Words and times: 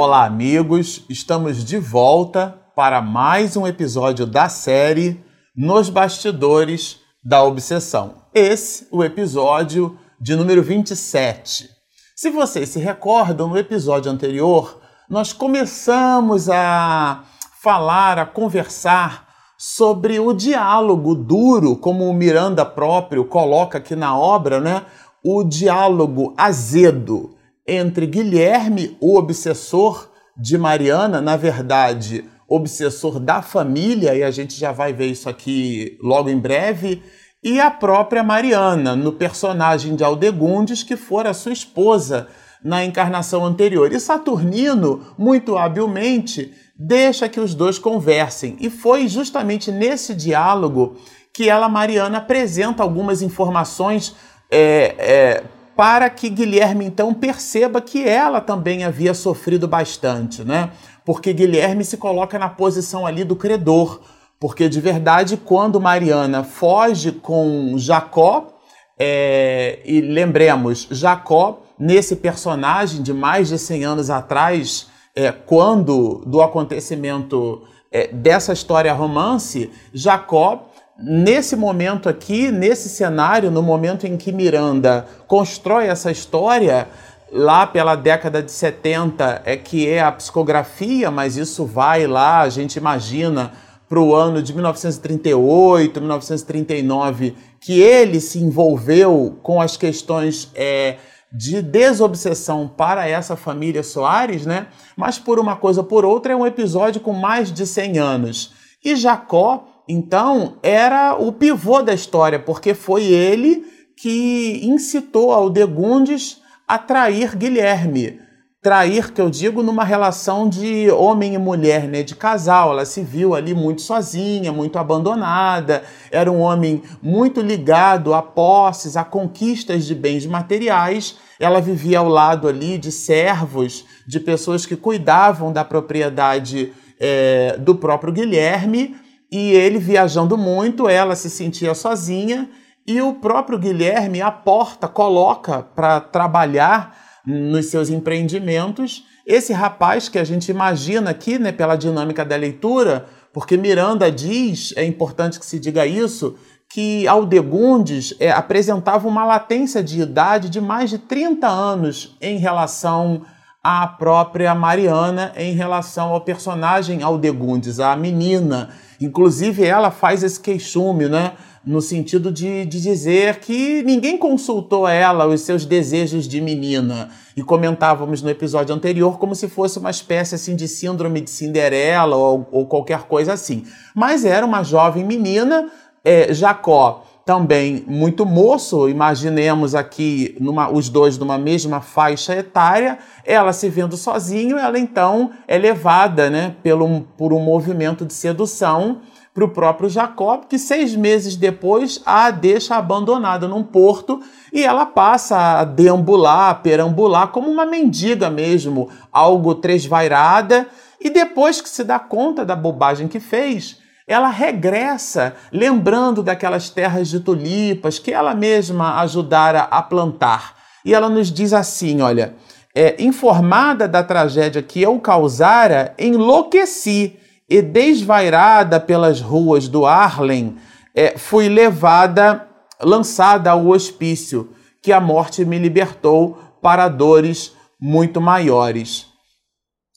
Olá, 0.00 0.26
amigos! 0.26 1.04
Estamos 1.10 1.64
de 1.64 1.76
volta 1.76 2.56
para 2.76 3.02
mais 3.02 3.56
um 3.56 3.66
episódio 3.66 4.26
da 4.26 4.48
série 4.48 5.20
Nos 5.56 5.90
Bastidores 5.90 7.00
da 7.24 7.42
Obsessão. 7.42 8.14
Esse, 8.32 8.86
o 8.92 9.02
episódio 9.02 9.98
de 10.20 10.36
número 10.36 10.62
27. 10.62 11.68
Se 12.14 12.30
vocês 12.30 12.68
se 12.68 12.78
recordam, 12.78 13.48
no 13.48 13.58
episódio 13.58 14.08
anterior, 14.12 14.80
nós 15.10 15.32
começamos 15.32 16.48
a 16.48 17.24
falar, 17.60 18.20
a 18.20 18.24
conversar 18.24 19.26
sobre 19.58 20.20
o 20.20 20.32
diálogo 20.32 21.12
duro, 21.12 21.74
como 21.74 22.08
o 22.08 22.14
Miranda 22.14 22.64
próprio 22.64 23.24
coloca 23.24 23.78
aqui 23.78 23.96
na 23.96 24.16
obra, 24.16 24.60
né? 24.60 24.86
O 25.24 25.42
diálogo 25.42 26.34
azedo 26.36 27.36
entre 27.68 28.06
Guilherme, 28.06 28.96
o 28.98 29.16
obsessor 29.16 30.10
de 30.34 30.56
Mariana, 30.56 31.20
na 31.20 31.36
verdade, 31.36 32.24
obsessor 32.48 33.20
da 33.20 33.42
família, 33.42 34.14
e 34.14 34.22
a 34.22 34.30
gente 34.30 34.58
já 34.58 34.72
vai 34.72 34.92
ver 34.92 35.06
isso 35.06 35.28
aqui 35.28 35.98
logo 36.02 36.30
em 36.30 36.38
breve, 36.38 37.02
e 37.44 37.60
a 37.60 37.70
própria 37.70 38.22
Mariana, 38.22 38.96
no 38.96 39.12
personagem 39.12 39.94
de 39.94 40.02
Aldegundes, 40.02 40.82
que 40.82 40.96
fora 40.96 41.34
sua 41.34 41.52
esposa 41.52 42.26
na 42.64 42.84
encarnação 42.84 43.44
anterior. 43.44 43.92
E 43.92 44.00
Saturnino, 44.00 45.14
muito 45.16 45.56
habilmente, 45.56 46.52
deixa 46.76 47.28
que 47.28 47.38
os 47.38 47.54
dois 47.54 47.78
conversem. 47.78 48.56
E 48.60 48.70
foi 48.70 49.06
justamente 49.06 49.70
nesse 49.70 50.14
diálogo 50.14 50.96
que 51.32 51.48
ela, 51.48 51.68
Mariana, 51.68 52.18
apresenta 52.18 52.82
algumas 52.82 53.22
informações 53.22 54.16
é, 54.50 54.94
é, 54.98 55.44
para 55.78 56.10
que 56.10 56.28
Guilherme 56.28 56.84
então 56.84 57.14
perceba 57.14 57.80
que 57.80 58.02
ela 58.02 58.40
também 58.40 58.82
havia 58.82 59.14
sofrido 59.14 59.68
bastante, 59.68 60.42
né? 60.42 60.72
Porque 61.04 61.32
Guilherme 61.32 61.84
se 61.84 61.96
coloca 61.96 62.36
na 62.36 62.48
posição 62.48 63.06
ali 63.06 63.22
do 63.22 63.36
credor. 63.36 64.00
Porque 64.40 64.68
de 64.68 64.80
verdade, 64.80 65.36
quando 65.36 65.80
Mariana 65.80 66.42
foge 66.42 67.12
com 67.12 67.74
Jacó, 67.78 68.58
é, 68.98 69.78
e 69.84 70.00
lembremos, 70.00 70.88
Jacó, 70.90 71.62
nesse 71.78 72.16
personagem 72.16 73.00
de 73.00 73.14
mais 73.14 73.46
de 73.46 73.56
100 73.56 73.84
anos 73.84 74.10
atrás, 74.10 74.88
é, 75.14 75.30
quando 75.30 76.24
do 76.26 76.42
acontecimento 76.42 77.62
é, 77.92 78.08
dessa 78.08 78.52
história 78.52 78.92
romance, 78.92 79.70
Jacó, 79.94 80.67
nesse 80.98 81.54
momento 81.54 82.08
aqui, 82.08 82.50
nesse 82.50 82.88
cenário, 82.88 83.50
no 83.50 83.62
momento 83.62 84.06
em 84.06 84.16
que 84.16 84.32
Miranda 84.32 85.06
constrói 85.26 85.86
essa 85.86 86.10
história, 86.10 86.88
lá 87.30 87.66
pela 87.66 87.94
década 87.94 88.42
de 88.42 88.50
70, 88.50 89.42
é 89.44 89.56
que 89.56 89.88
é 89.88 90.00
a 90.00 90.10
psicografia, 90.10 91.10
mas 91.10 91.36
isso 91.36 91.64
vai 91.64 92.06
lá, 92.06 92.40
a 92.40 92.48
gente 92.48 92.76
imagina 92.76 93.52
para 93.88 94.00
o 94.00 94.14
ano 94.14 94.42
de 94.42 94.52
1938, 94.52 96.00
1939, 96.00 97.36
que 97.60 97.80
ele 97.80 98.20
se 98.20 98.38
envolveu 98.38 99.38
com 99.42 99.60
as 99.60 99.76
questões 99.76 100.50
é, 100.54 100.96
de 101.32 101.62
desobsessão 101.62 102.68
para 102.68 103.08
essa 103.08 103.34
família 103.34 103.82
Soares, 103.82 104.44
né? 104.44 104.66
Mas 104.94 105.18
por 105.18 105.38
uma 105.38 105.56
coisa 105.56 105.82
por 105.82 106.04
outra 106.04 106.32
é 106.34 106.36
um 106.36 106.46
episódio 106.46 107.00
com 107.00 107.14
mais 107.14 107.50
de 107.50 107.66
100 107.66 107.98
anos. 107.98 108.52
E 108.84 108.94
Jacó, 108.94 109.64
então, 109.88 110.58
era 110.62 111.16
o 111.16 111.32
pivô 111.32 111.80
da 111.80 111.94
história, 111.94 112.38
porque 112.38 112.74
foi 112.74 113.04
ele 113.04 113.64
que 113.96 114.60
incitou 114.62 115.32
Aldegundes 115.32 116.42
a 116.66 116.76
trair 116.76 117.34
Guilherme. 117.34 118.20
Trair, 118.60 119.12
que 119.12 119.20
eu 119.20 119.30
digo, 119.30 119.62
numa 119.62 119.84
relação 119.84 120.46
de 120.46 120.90
homem 120.90 121.34
e 121.34 121.38
mulher, 121.38 121.88
né? 121.88 122.02
De 122.02 122.14
casal. 122.14 122.72
Ela 122.72 122.84
se 122.84 123.00
viu 123.02 123.34
ali 123.34 123.54
muito 123.54 123.80
sozinha, 123.80 124.52
muito 124.52 124.78
abandonada. 124.78 125.82
Era 126.10 126.30
um 126.30 126.40
homem 126.40 126.82
muito 127.00 127.40
ligado 127.40 128.12
a 128.12 128.20
posses, 128.20 128.96
a 128.96 129.04
conquistas 129.04 129.86
de 129.86 129.94
bens 129.94 130.26
materiais. 130.26 131.16
Ela 131.40 131.60
vivia 131.60 132.00
ao 132.00 132.08
lado 132.08 132.46
ali 132.46 132.76
de 132.76 132.92
servos, 132.92 133.86
de 134.06 134.20
pessoas 134.20 134.66
que 134.66 134.76
cuidavam 134.76 135.52
da 135.52 135.64
propriedade 135.64 136.72
é, 137.00 137.56
do 137.58 137.74
próprio 137.74 138.12
Guilherme. 138.12 138.96
E 139.30 139.52
ele 139.52 139.78
viajando 139.78 140.36
muito, 140.38 140.88
ela 140.88 141.14
se 141.14 141.28
sentia 141.28 141.74
sozinha. 141.74 142.48
E 142.86 143.02
o 143.02 143.14
próprio 143.14 143.58
Guilherme 143.58 144.22
aporta, 144.22 144.88
coloca 144.88 145.62
para 145.62 146.00
trabalhar 146.00 146.96
nos 147.26 147.66
seus 147.66 147.90
empreendimentos. 147.90 149.04
Esse 149.26 149.52
rapaz 149.52 150.08
que 150.08 150.18
a 150.18 150.24
gente 150.24 150.50
imagina 150.50 151.10
aqui, 151.10 151.38
né, 151.38 151.52
pela 151.52 151.76
dinâmica 151.76 152.24
da 152.24 152.34
leitura, 152.34 153.06
porque 153.32 153.58
Miranda 153.58 154.10
diz, 154.10 154.72
é 154.74 154.84
importante 154.84 155.38
que 155.38 155.44
se 155.44 155.60
diga 155.60 155.86
isso, 155.86 156.36
que 156.70 157.06
Aldegundes 157.06 158.14
é, 158.18 158.30
apresentava 158.30 159.06
uma 159.06 159.24
latência 159.24 159.82
de 159.82 160.00
idade 160.00 160.48
de 160.48 160.60
mais 160.60 160.90
de 160.90 160.98
30 160.98 161.46
anos 161.46 162.16
em 162.20 162.38
relação 162.38 163.22
à 163.62 163.86
própria 163.86 164.54
Mariana, 164.54 165.32
em 165.36 165.52
relação 165.52 166.12
ao 166.12 166.22
personagem 166.22 167.02
Aldegundes, 167.02 167.80
a 167.80 167.94
menina. 167.96 168.70
Inclusive, 169.00 169.64
ela 169.64 169.90
faz 169.90 170.22
esse 170.22 170.40
queixume, 170.40 171.08
né? 171.08 171.32
no 171.68 171.82
sentido 171.82 172.32
de, 172.32 172.64
de 172.64 172.80
dizer 172.80 173.40
que 173.40 173.82
ninguém 173.82 174.16
consultou 174.16 174.88
ela 174.88 175.26
os 175.26 175.42
seus 175.42 175.66
desejos 175.66 176.26
de 176.26 176.40
menina. 176.40 177.10
E 177.36 177.42
comentávamos 177.42 178.22
no 178.22 178.30
episódio 178.30 178.74
anterior 178.74 179.18
como 179.18 179.34
se 179.34 179.48
fosse 179.48 179.78
uma 179.78 179.90
espécie 179.90 180.34
assim 180.34 180.56
de 180.56 180.66
síndrome 180.66 181.20
de 181.20 181.30
Cinderela 181.30 182.16
ou, 182.16 182.48
ou 182.50 182.66
qualquer 182.66 183.02
coisa 183.02 183.34
assim. 183.34 183.64
Mas 183.94 184.24
era 184.24 184.46
uma 184.46 184.62
jovem 184.62 185.04
menina, 185.04 185.70
é, 186.02 186.32
Jacó 186.32 187.04
também 187.28 187.84
muito 187.86 188.24
moço, 188.24 188.88
imaginemos 188.88 189.74
aqui 189.74 190.34
numa, 190.40 190.72
os 190.72 190.88
dois 190.88 191.18
numa 191.18 191.36
mesma 191.36 191.78
faixa 191.78 192.34
etária, 192.34 192.98
ela 193.22 193.52
se 193.52 193.68
vendo 193.68 193.98
sozinho, 193.98 194.56
ela 194.56 194.78
então 194.78 195.32
é 195.46 195.58
levada 195.58 196.30
né, 196.30 196.56
pelo, 196.62 197.02
por 197.18 197.34
um 197.34 197.38
movimento 197.38 198.06
de 198.06 198.14
sedução 198.14 199.02
para 199.34 199.44
o 199.44 199.50
próprio 199.50 199.90
Jacob, 199.90 200.44
que 200.48 200.58
seis 200.58 200.96
meses 200.96 201.36
depois 201.36 202.00
a 202.06 202.30
deixa 202.30 202.76
abandonada 202.76 203.46
num 203.46 203.62
porto 203.62 204.22
e 204.50 204.64
ela 204.64 204.86
passa 204.86 205.58
a 205.58 205.64
deambular, 205.64 206.48
a 206.48 206.54
perambular 206.54 207.28
como 207.28 207.50
uma 207.50 207.66
mendiga 207.66 208.30
mesmo, 208.30 208.88
algo 209.12 209.54
tresvairada, 209.54 210.66
e 210.98 211.10
depois 211.10 211.60
que 211.60 211.68
se 211.68 211.84
dá 211.84 211.98
conta 211.98 212.42
da 212.42 212.56
bobagem 212.56 213.06
que 213.06 213.20
fez, 213.20 213.76
ela 214.08 214.30
regressa, 214.30 215.36
lembrando 215.52 216.22
daquelas 216.22 216.70
terras 216.70 217.08
de 217.08 217.20
tulipas 217.20 217.98
que 217.98 218.10
ela 218.10 218.34
mesma 218.34 219.00
ajudara 219.02 219.60
a 219.70 219.82
plantar. 219.82 220.56
E 220.84 220.94
ela 220.94 221.10
nos 221.10 221.30
diz 221.30 221.52
assim: 221.52 222.00
olha, 222.00 222.34
é, 222.74 222.96
informada 223.02 223.86
da 223.86 224.02
tragédia 224.02 224.62
que 224.62 224.80
eu 224.80 224.98
causara, 224.98 225.94
enlouqueci 225.98 227.18
e 227.48 227.60
desvairada 227.60 228.80
pelas 228.80 229.20
ruas 229.20 229.68
do 229.68 229.84
Arlen, 229.84 230.56
é, 230.94 231.18
fui 231.18 231.48
levada, 231.48 232.48
lançada 232.80 233.50
ao 233.50 233.66
hospício, 233.66 234.50
que 234.82 234.92
a 234.92 235.00
morte 235.00 235.44
me 235.44 235.58
libertou 235.58 236.38
para 236.62 236.88
dores 236.88 237.52
muito 237.80 238.20
maiores. 238.20 239.06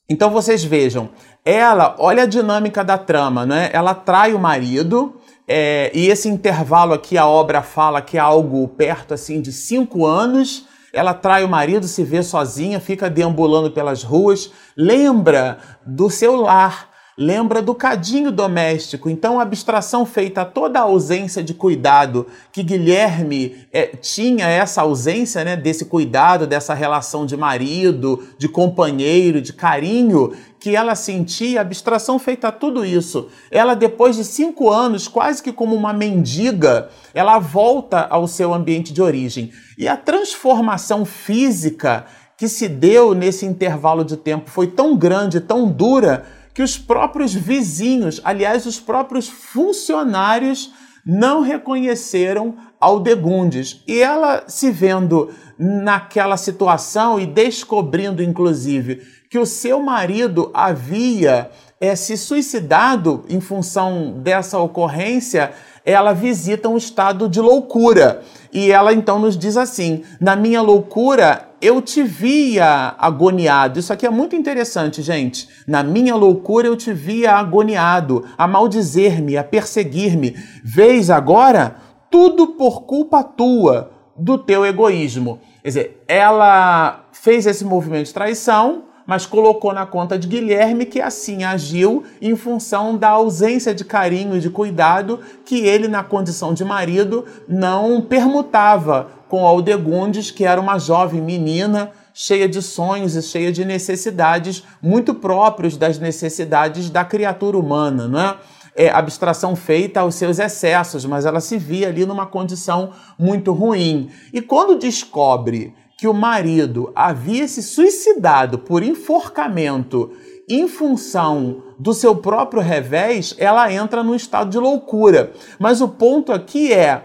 Então 0.09 0.29
vocês 0.29 0.61
vejam, 0.61 1.09
ela, 1.43 1.95
olha 1.97 2.23
a 2.23 2.27
dinâmica 2.27 2.83
da 2.83 2.97
trama, 2.97 3.45
né? 3.45 3.69
Ela 3.73 3.95
trai 3.95 4.33
o 4.33 4.39
marido, 4.39 5.15
é, 5.47 5.91
e 5.93 6.07
esse 6.07 6.29
intervalo 6.29 6.93
aqui 6.93 7.17
a 7.17 7.25
obra 7.25 7.61
fala 7.61 8.01
que 8.01 8.17
é 8.17 8.21
algo 8.21 8.67
perto 8.69 9.13
assim 9.13 9.41
de 9.41 9.51
cinco 9.51 10.05
anos. 10.05 10.65
Ela 10.93 11.13
trai 11.13 11.43
o 11.43 11.49
marido, 11.49 11.87
se 11.87 12.03
vê 12.03 12.21
sozinha, 12.21 12.79
fica 12.79 13.09
deambulando 13.09 13.71
pelas 13.71 14.03
ruas, 14.03 14.51
lembra 14.77 15.57
do 15.85 16.09
seu 16.09 16.35
lar, 16.35 16.89
lembra 17.17 17.61
do 17.61 17.75
cadinho 17.75 18.31
doméstico. 18.31 19.09
Então, 19.09 19.39
a 19.39 19.43
abstração 19.43 20.05
feita 20.05 20.41
a 20.41 20.45
toda 20.45 20.79
a 20.79 20.83
ausência 20.83 21.43
de 21.43 21.53
cuidado 21.53 22.27
que 22.51 22.63
Guilherme 22.63 23.65
é, 23.71 23.87
tinha 23.87 24.47
essa 24.47 24.81
ausência 24.81 25.43
né, 25.43 25.55
desse 25.55 25.85
cuidado, 25.85 26.47
dessa 26.47 26.73
relação 26.73 27.25
de 27.25 27.35
marido, 27.35 28.27
de 28.37 28.47
companheiro, 28.47 29.41
de 29.41 29.53
carinho 29.53 30.33
que 30.59 30.75
ela 30.75 30.93
sentia, 30.93 31.59
a 31.59 31.61
abstração 31.63 32.19
feita 32.19 32.49
a 32.49 32.51
tudo 32.51 32.85
isso. 32.85 33.29
Ela, 33.49 33.73
depois 33.73 34.15
de 34.15 34.23
cinco 34.23 34.69
anos, 34.69 35.07
quase 35.07 35.41
que 35.41 35.51
como 35.51 35.75
uma 35.75 35.91
mendiga, 35.91 36.89
ela 37.15 37.39
volta 37.39 38.01
ao 38.01 38.27
seu 38.27 38.53
ambiente 38.53 38.93
de 38.93 39.01
origem. 39.01 39.51
E 39.75 39.87
a 39.87 39.97
transformação 39.97 41.03
física 41.03 42.05
que 42.37 42.47
se 42.47 42.67
deu 42.67 43.15
nesse 43.15 43.45
intervalo 43.45 44.05
de 44.05 44.15
tempo 44.15 44.51
foi 44.51 44.67
tão 44.67 44.95
grande, 44.95 45.39
tão 45.41 45.67
dura, 45.67 46.25
que 46.53 46.61
os 46.61 46.77
próprios 46.77 47.33
vizinhos, 47.33 48.19
aliás, 48.23 48.65
os 48.65 48.79
próprios 48.79 49.27
funcionários, 49.27 50.71
não 51.05 51.41
reconheceram 51.41 52.55
Aldegundes. 52.79 53.83
E 53.87 53.99
ela, 53.99 54.43
se 54.47 54.71
vendo 54.71 55.29
naquela 55.57 56.37
situação 56.37 57.19
e 57.19 57.25
descobrindo, 57.25 58.23
inclusive, 58.23 59.01
que 59.29 59.37
o 59.37 59.45
seu 59.45 59.79
marido 59.79 60.51
havia 60.53 61.49
é, 61.79 61.95
se 61.95 62.17
suicidado 62.17 63.23
em 63.29 63.39
função 63.39 64.19
dessa 64.19 64.59
ocorrência, 64.59 65.53
ela 65.85 66.13
visita 66.13 66.69
um 66.69 66.77
estado 66.77 67.29
de 67.29 67.39
loucura. 67.39 68.21
E 68.51 68.71
ela 68.71 68.93
então 68.93 69.19
nos 69.19 69.37
diz 69.37 69.57
assim: 69.57 70.03
na 70.19 70.35
minha 70.35 70.61
loucura 70.61 71.50
eu 71.61 71.81
te 71.81 72.01
via 72.03 72.95
agoniado. 72.97 73.79
Isso 73.79 73.93
aqui 73.93 74.05
é 74.05 74.09
muito 74.09 74.35
interessante, 74.35 75.01
gente. 75.01 75.47
Na 75.67 75.83
minha 75.83 76.15
loucura 76.15 76.67
eu 76.67 76.75
te 76.75 76.91
via 76.91 77.33
agoniado, 77.35 78.25
a 78.37 78.47
maldizer-me, 78.47 79.37
a 79.37 79.43
perseguir-me. 79.43 80.35
Vês 80.63 81.09
agora 81.09 81.75
tudo 82.09 82.47
por 82.47 82.81
culpa 82.81 83.23
tua, 83.23 83.91
do 84.17 84.37
teu 84.37 84.65
egoísmo. 84.65 85.39
Quer 85.61 85.67
dizer, 85.67 86.03
ela 86.07 87.05
fez 87.11 87.45
esse 87.45 87.63
movimento 87.63 88.07
de 88.07 88.13
traição, 88.13 88.83
mas 89.05 89.25
colocou 89.25 89.73
na 89.73 89.85
conta 89.85 90.17
de 90.17 90.27
Guilherme 90.27 90.85
que 90.85 91.01
assim 91.01 91.43
agiu 91.43 92.03
em 92.21 92.35
função 92.35 92.97
da 92.97 93.09
ausência 93.09 93.73
de 93.73 93.83
carinho 93.83 94.37
e 94.37 94.39
de 94.39 94.49
cuidado 94.49 95.19
que 95.45 95.65
ele, 95.65 95.87
na 95.87 96.03
condição 96.03 96.53
de 96.53 96.63
marido, 96.63 97.25
não 97.47 98.01
permutava 98.01 99.09
com 99.31 99.47
Aldegundes, 99.47 100.29
que 100.29 100.43
era 100.43 100.59
uma 100.59 100.77
jovem 100.77 101.21
menina 101.21 101.93
cheia 102.13 102.49
de 102.49 102.61
sonhos 102.61 103.15
e 103.15 103.21
cheia 103.21 103.49
de 103.49 103.63
necessidades 103.63 104.61
muito 104.81 105.13
próprios 105.13 105.77
das 105.77 105.97
necessidades 105.97 106.89
da 106.89 107.05
criatura 107.05 107.57
humana, 107.57 108.09
não 108.09 108.19
é? 108.19 108.37
é, 108.75 108.89
abstração 108.89 109.55
feita 109.55 110.01
aos 110.01 110.15
seus 110.15 110.37
excessos, 110.37 111.05
mas 111.05 111.25
ela 111.25 111.39
se 111.39 111.57
via 111.57 111.87
ali 111.87 112.05
numa 112.05 112.25
condição 112.25 112.91
muito 113.17 113.53
ruim. 113.53 114.09
E 114.33 114.41
quando 114.41 114.77
descobre 114.77 115.73
que 115.97 116.09
o 116.09 116.13
marido 116.13 116.91
havia 116.93 117.47
se 117.47 117.63
suicidado 117.63 118.59
por 118.59 118.83
enforcamento 118.83 120.11
em 120.49 120.67
função 120.67 121.63
do 121.79 121.93
seu 121.93 122.17
próprio 122.17 122.61
revés, 122.61 123.33
ela 123.37 123.71
entra 123.71 124.03
num 124.03 124.13
estado 124.13 124.49
de 124.49 124.57
loucura. 124.57 125.31
Mas 125.57 125.79
o 125.79 125.87
ponto 125.87 126.33
aqui 126.33 126.73
é, 126.73 127.03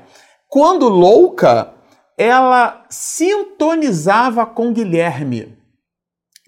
quando 0.49 0.89
louca, 0.89 1.76
ela 2.17 2.85
sintonizava 2.89 4.47
com 4.47 4.73
Guilherme. 4.73 5.57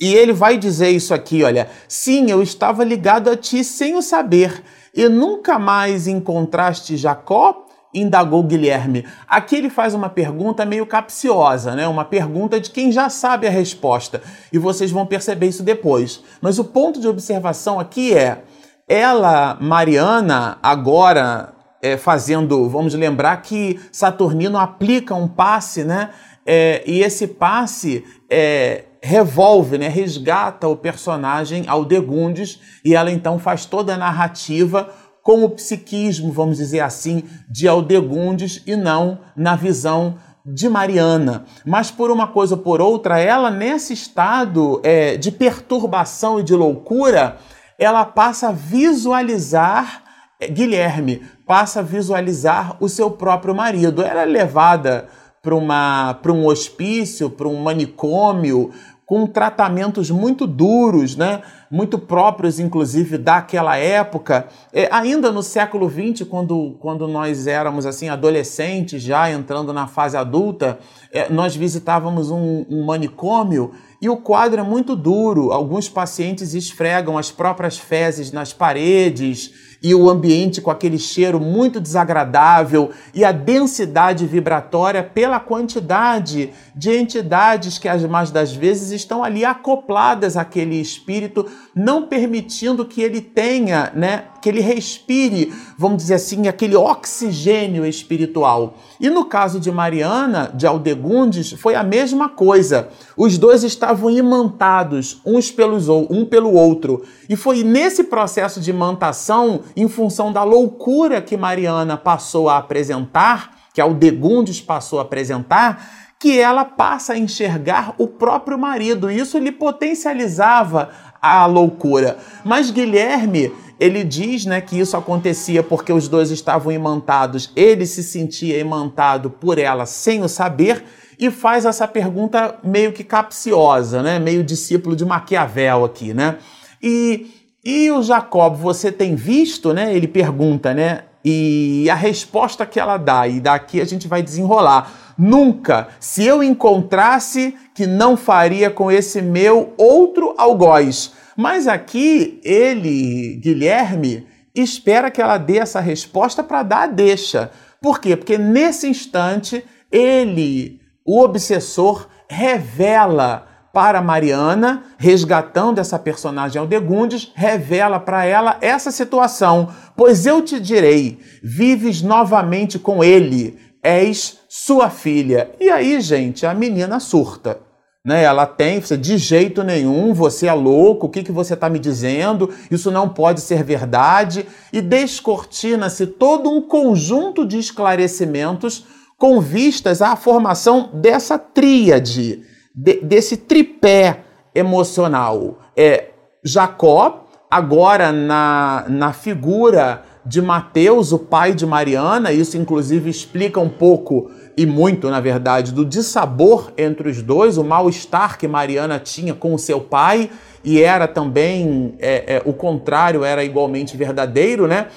E 0.00 0.14
ele 0.14 0.32
vai 0.32 0.56
dizer 0.56 0.90
isso 0.90 1.12
aqui, 1.12 1.42
olha, 1.42 1.68
sim, 1.88 2.30
eu 2.30 2.40
estava 2.40 2.84
ligado 2.84 3.28
a 3.28 3.36
ti 3.36 3.64
sem 3.64 3.96
o 3.96 4.02
saber 4.02 4.62
e 4.94 5.08
nunca 5.08 5.58
mais 5.58 6.06
encontraste 6.06 6.96
Jacó? 6.96 7.66
Indagou 7.92 8.42
Guilherme. 8.42 9.06
Aqui 9.26 9.56
ele 9.56 9.70
faz 9.70 9.94
uma 9.94 10.10
pergunta 10.10 10.64
meio 10.64 10.84
capciosa, 10.86 11.74
né? 11.74 11.88
Uma 11.88 12.04
pergunta 12.04 12.60
de 12.60 12.70
quem 12.70 12.92
já 12.92 13.08
sabe 13.08 13.46
a 13.46 13.50
resposta. 13.50 14.22
E 14.52 14.58
vocês 14.58 14.90
vão 14.90 15.06
perceber 15.06 15.46
isso 15.46 15.62
depois. 15.62 16.22
Mas 16.40 16.58
o 16.58 16.64
ponto 16.64 17.00
de 17.00 17.08
observação 17.08 17.80
aqui 17.80 18.14
é: 18.14 18.42
ela, 18.86 19.56
Mariana, 19.58 20.58
agora 20.62 21.54
é, 21.82 21.96
fazendo, 21.96 22.68
vamos 22.68 22.94
lembrar 22.94 23.36
que 23.42 23.80
Saturnino 23.92 24.58
aplica 24.58 25.14
um 25.14 25.28
passe, 25.28 25.84
né? 25.84 26.10
É, 26.44 26.82
e 26.86 27.02
esse 27.02 27.26
passe 27.26 28.04
é, 28.30 28.84
revolve, 29.02 29.78
né, 29.78 29.88
resgata 29.88 30.66
o 30.66 30.76
personagem 30.76 31.64
Aldegundes 31.68 32.58
e 32.84 32.94
ela 32.94 33.10
então 33.10 33.38
faz 33.38 33.64
toda 33.64 33.94
a 33.94 33.98
narrativa 33.98 34.88
com 35.22 35.44
o 35.44 35.50
psiquismo, 35.50 36.32
vamos 36.32 36.56
dizer 36.56 36.80
assim, 36.80 37.22
de 37.50 37.68
Aldegundes 37.68 38.62
e 38.66 38.74
não 38.76 39.18
na 39.36 39.54
visão 39.54 40.16
de 40.44 40.68
Mariana. 40.70 41.44
Mas 41.66 41.90
por 41.90 42.10
uma 42.10 42.26
coisa 42.26 42.54
ou 42.54 42.62
por 42.62 42.80
outra, 42.80 43.18
ela 43.18 43.50
nesse 43.50 43.92
estado 43.92 44.80
é, 44.82 45.18
de 45.18 45.30
perturbação 45.30 46.40
e 46.40 46.42
de 46.42 46.54
loucura, 46.54 47.36
ela 47.78 48.04
passa 48.06 48.48
a 48.48 48.52
visualizar 48.52 50.02
Guilherme, 50.46 51.22
passa 51.44 51.80
a 51.80 51.82
visualizar 51.82 52.76
o 52.78 52.88
seu 52.88 53.10
próprio 53.10 53.54
marido. 53.54 54.02
Ela 54.02 54.22
é 54.22 54.26
levada 54.26 55.08
para 55.42 56.32
um 56.32 56.46
hospício, 56.46 57.28
para 57.28 57.48
um 57.48 57.60
manicômio, 57.60 58.70
com 59.04 59.26
tratamentos 59.26 60.10
muito 60.10 60.46
duros, 60.46 61.16
né? 61.16 61.40
muito 61.70 61.98
próprios, 61.98 62.60
inclusive, 62.60 63.16
daquela 63.16 63.76
época. 63.76 64.46
É, 64.72 64.86
ainda 64.92 65.32
no 65.32 65.42
século 65.42 65.90
XX, 65.90 66.28
quando, 66.28 66.76
quando 66.78 67.08
nós 67.08 67.46
éramos 67.46 67.86
assim 67.86 68.08
adolescentes, 68.08 69.02
já 69.02 69.30
entrando 69.30 69.72
na 69.72 69.86
fase 69.86 70.16
adulta, 70.16 70.78
é, 71.10 71.28
nós 71.30 71.56
visitávamos 71.56 72.30
um, 72.30 72.66
um 72.68 72.84
manicômio 72.84 73.72
e 74.00 74.08
o 74.10 74.18
quadro 74.18 74.60
é 74.60 74.62
muito 74.62 74.94
duro. 74.94 75.52
Alguns 75.52 75.88
pacientes 75.88 76.52
esfregam 76.52 77.16
as 77.16 77.30
próprias 77.30 77.78
fezes 77.78 78.30
nas 78.30 78.52
paredes 78.52 79.67
e 79.82 79.94
o 79.94 80.10
ambiente 80.10 80.60
com 80.60 80.70
aquele 80.70 80.98
cheiro 80.98 81.38
muito 81.38 81.80
desagradável 81.80 82.90
e 83.14 83.24
a 83.24 83.32
densidade 83.32 84.26
vibratória 84.26 85.02
pela 85.02 85.38
quantidade 85.38 86.50
de 86.74 86.90
entidades 86.90 87.78
que 87.78 87.88
as 87.88 88.02
mais 88.04 88.30
das 88.30 88.52
vezes 88.52 88.90
estão 88.90 89.22
ali 89.22 89.44
acopladas 89.44 90.36
àquele 90.36 90.80
espírito, 90.80 91.46
não 91.74 92.06
permitindo 92.06 92.84
que 92.84 93.02
ele 93.02 93.20
tenha, 93.20 93.92
né, 93.94 94.24
que 94.40 94.48
ele 94.48 94.60
respire, 94.60 95.52
vamos 95.76 95.98
dizer 95.98 96.14
assim, 96.14 96.48
aquele 96.48 96.76
oxigênio 96.76 97.84
espiritual. 97.84 98.74
E 99.00 99.10
no 99.10 99.24
caso 99.24 99.58
de 99.58 99.70
Mariana, 99.70 100.50
de 100.54 100.66
Aldegundes, 100.66 101.52
foi 101.52 101.74
a 101.74 101.82
mesma 101.82 102.28
coisa. 102.28 102.88
Os 103.16 103.38
dois 103.38 103.64
estavam 103.64 104.10
imantados, 104.10 105.20
uns 105.24 105.50
pelos 105.50 105.88
um 105.88 106.24
pelo 106.24 106.52
outro. 106.52 107.02
E 107.28 107.36
foi 107.36 107.62
nesse 107.62 108.04
processo 108.04 108.60
de 108.60 108.70
imantação, 108.70 109.60
em 109.76 109.88
função 109.88 110.32
da 110.32 110.42
loucura 110.42 111.20
que 111.20 111.36
Mariana 111.36 111.96
passou 111.96 112.48
a 112.48 112.58
apresentar, 112.58 113.56
que 113.72 113.80
Aldegundes 113.80 114.60
passou 114.60 114.98
a 114.98 115.02
apresentar, 115.02 116.14
que 116.18 116.38
ela 116.38 116.64
passa 116.64 117.12
a 117.12 117.18
enxergar 117.18 117.94
o 117.96 118.08
próprio 118.08 118.58
marido. 118.58 119.10
Isso 119.10 119.38
lhe 119.38 119.52
potencializava 119.52 120.90
a 121.22 121.46
loucura. 121.46 122.18
Mas 122.44 122.70
Guilherme 122.70 123.52
ele 123.78 124.02
diz 124.02 124.44
né, 124.44 124.60
que 124.60 124.78
isso 124.78 124.96
acontecia 124.96 125.62
porque 125.62 125.92
os 125.92 126.08
dois 126.08 126.30
estavam 126.30 126.72
imantados, 126.72 127.52
ele 127.54 127.86
se 127.86 128.02
sentia 128.02 128.58
imantado 128.58 129.30
por 129.30 129.58
ela 129.58 129.86
sem 129.86 130.22
o 130.22 130.28
saber, 130.28 130.84
e 131.18 131.30
faz 131.30 131.64
essa 131.64 131.86
pergunta 131.88 132.58
meio 132.62 132.92
que 132.92 133.02
capciosa, 133.02 134.02
né, 134.02 134.18
meio 134.18 134.44
discípulo 134.44 134.94
de 134.94 135.04
Maquiavel 135.04 135.84
aqui. 135.84 136.14
Né? 136.14 136.36
E, 136.82 137.26
e 137.64 137.90
o 137.90 138.02
Jacob, 138.02 138.56
você 138.56 138.92
tem 138.92 139.16
visto? 139.16 139.72
Né, 139.72 139.94
ele 139.94 140.06
pergunta, 140.06 140.72
né? 140.72 141.02
E 141.24 141.90
a 141.90 141.96
resposta 141.96 142.64
que 142.64 142.78
ela 142.78 142.96
dá, 142.96 143.26
e 143.26 143.40
daqui 143.40 143.80
a 143.80 143.84
gente 143.84 144.06
vai 144.06 144.22
desenrolar. 144.22 145.14
Nunca, 145.18 145.88
se 145.98 146.24
eu 146.24 146.44
encontrasse, 146.44 147.56
que 147.74 147.86
não 147.86 148.16
faria 148.16 148.70
com 148.70 148.90
esse 148.90 149.20
meu 149.20 149.74
outro 149.76 150.34
algoz 150.38 151.12
mas 151.38 151.68
aqui 151.68 152.40
ele, 152.42 153.36
Guilherme, 153.36 154.26
espera 154.52 155.08
que 155.08 155.22
ela 155.22 155.38
dê 155.38 155.58
essa 155.58 155.78
resposta 155.78 156.42
para 156.42 156.64
dar 156.64 156.82
a 156.82 156.86
deixa. 156.88 157.52
Por 157.80 158.00
quê? 158.00 158.16
Porque 158.16 158.36
nesse 158.36 158.88
instante 158.88 159.64
ele, 159.88 160.80
o 161.06 161.22
obsessor, 161.22 162.08
revela 162.28 163.46
para 163.72 164.02
Mariana, 164.02 164.82
resgatando 164.98 165.78
essa 165.78 165.96
personagem 165.96 166.58
Aldegundes, 166.58 167.30
revela 167.36 168.00
para 168.00 168.24
ela 168.24 168.58
essa 168.60 168.90
situação. 168.90 169.68
Pois 169.96 170.26
eu 170.26 170.42
te 170.42 170.58
direi: 170.58 171.20
vives 171.40 172.02
novamente 172.02 172.80
com 172.80 173.04
ele, 173.04 173.56
és 173.80 174.40
sua 174.48 174.90
filha. 174.90 175.52
E 175.60 175.70
aí, 175.70 176.00
gente, 176.00 176.44
a 176.44 176.52
menina 176.52 176.98
surta 176.98 177.67
né? 178.08 178.24
Ela 178.24 178.46
tem, 178.46 178.80
você 178.80 178.96
de 178.96 179.18
jeito 179.18 179.62
nenhum, 179.62 180.14
você 180.14 180.46
é 180.46 180.52
louco, 180.54 181.06
o 181.06 181.10
que, 181.10 181.22
que 181.22 181.30
você 181.30 181.52
está 181.52 181.68
me 181.68 181.78
dizendo? 181.78 182.48
Isso 182.70 182.90
não 182.90 183.06
pode 183.06 183.42
ser 183.42 183.62
verdade. 183.62 184.46
E 184.72 184.80
descortina-se 184.80 186.06
todo 186.06 186.50
um 186.50 186.62
conjunto 186.62 187.44
de 187.44 187.58
esclarecimentos 187.58 188.86
com 189.18 189.42
vistas 189.42 190.00
à 190.00 190.16
formação 190.16 190.88
dessa 190.94 191.38
tríade, 191.38 192.44
de, 192.74 193.02
desse 193.02 193.36
tripé 193.36 194.24
emocional. 194.54 195.58
É 195.76 196.06
Jacó, 196.42 197.26
agora 197.50 198.10
na, 198.10 198.86
na 198.88 199.12
figura 199.12 200.02
de 200.24 200.40
Mateus, 200.40 201.12
o 201.12 201.18
pai 201.18 201.52
de 201.52 201.66
Mariana, 201.66 202.32
isso 202.32 202.56
inclusive 202.56 203.10
explica 203.10 203.60
um 203.60 203.68
pouco 203.68 204.30
e 204.58 204.66
muito, 204.66 205.08
na 205.08 205.20
verdade, 205.20 205.70
do 205.70 205.84
dissabor 205.84 206.72
entre 206.76 207.08
os 207.08 207.22
dois, 207.22 207.56
o 207.56 207.62
mal-estar 207.62 208.36
que 208.36 208.48
Mariana 208.48 208.98
tinha 208.98 209.32
com 209.32 209.54
o 209.54 209.58
seu 209.58 209.80
pai, 209.80 210.28
e 210.64 210.82
era 210.82 211.06
também 211.06 211.94
é, 212.00 212.38
é, 212.38 212.42
o 212.44 212.52
contrário, 212.52 213.22
era 213.22 213.44
igualmente 213.44 213.96
verdadeiro, 213.96 214.66
né? 214.66 214.88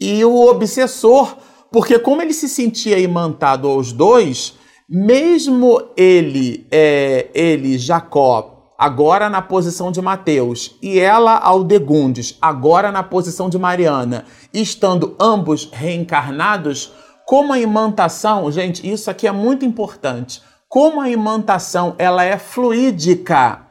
E 0.00 0.24
o 0.24 0.46
obsessor, 0.48 1.36
porque 1.70 1.98
como 1.98 2.22
ele 2.22 2.32
se 2.32 2.48
sentia 2.48 2.98
imantado 2.98 3.68
aos 3.68 3.92
dois, 3.92 4.54
mesmo 4.88 5.82
ele, 5.94 6.66
é, 6.70 7.26
ele 7.34 7.76
Jacó, 7.76 8.72
agora 8.78 9.28
na 9.28 9.42
posição 9.42 9.92
de 9.92 10.00
Mateus, 10.00 10.74
e 10.80 10.98
ela 10.98 11.36
Aldegundes, 11.36 12.38
agora 12.40 12.90
na 12.90 13.02
posição 13.02 13.50
de 13.50 13.58
Mariana, 13.58 14.24
estando 14.54 15.14
ambos 15.20 15.68
reencarnados, 15.70 17.03
como 17.26 17.52
a 17.52 17.58
imantação, 17.58 18.50
gente, 18.52 18.88
isso 18.90 19.10
aqui 19.10 19.26
é 19.26 19.32
muito 19.32 19.64
importante. 19.64 20.42
Como 20.68 21.00
a 21.00 21.08
imantação 21.08 21.94
ela 21.98 22.24
é 22.24 22.36
fluídica, 22.36 23.64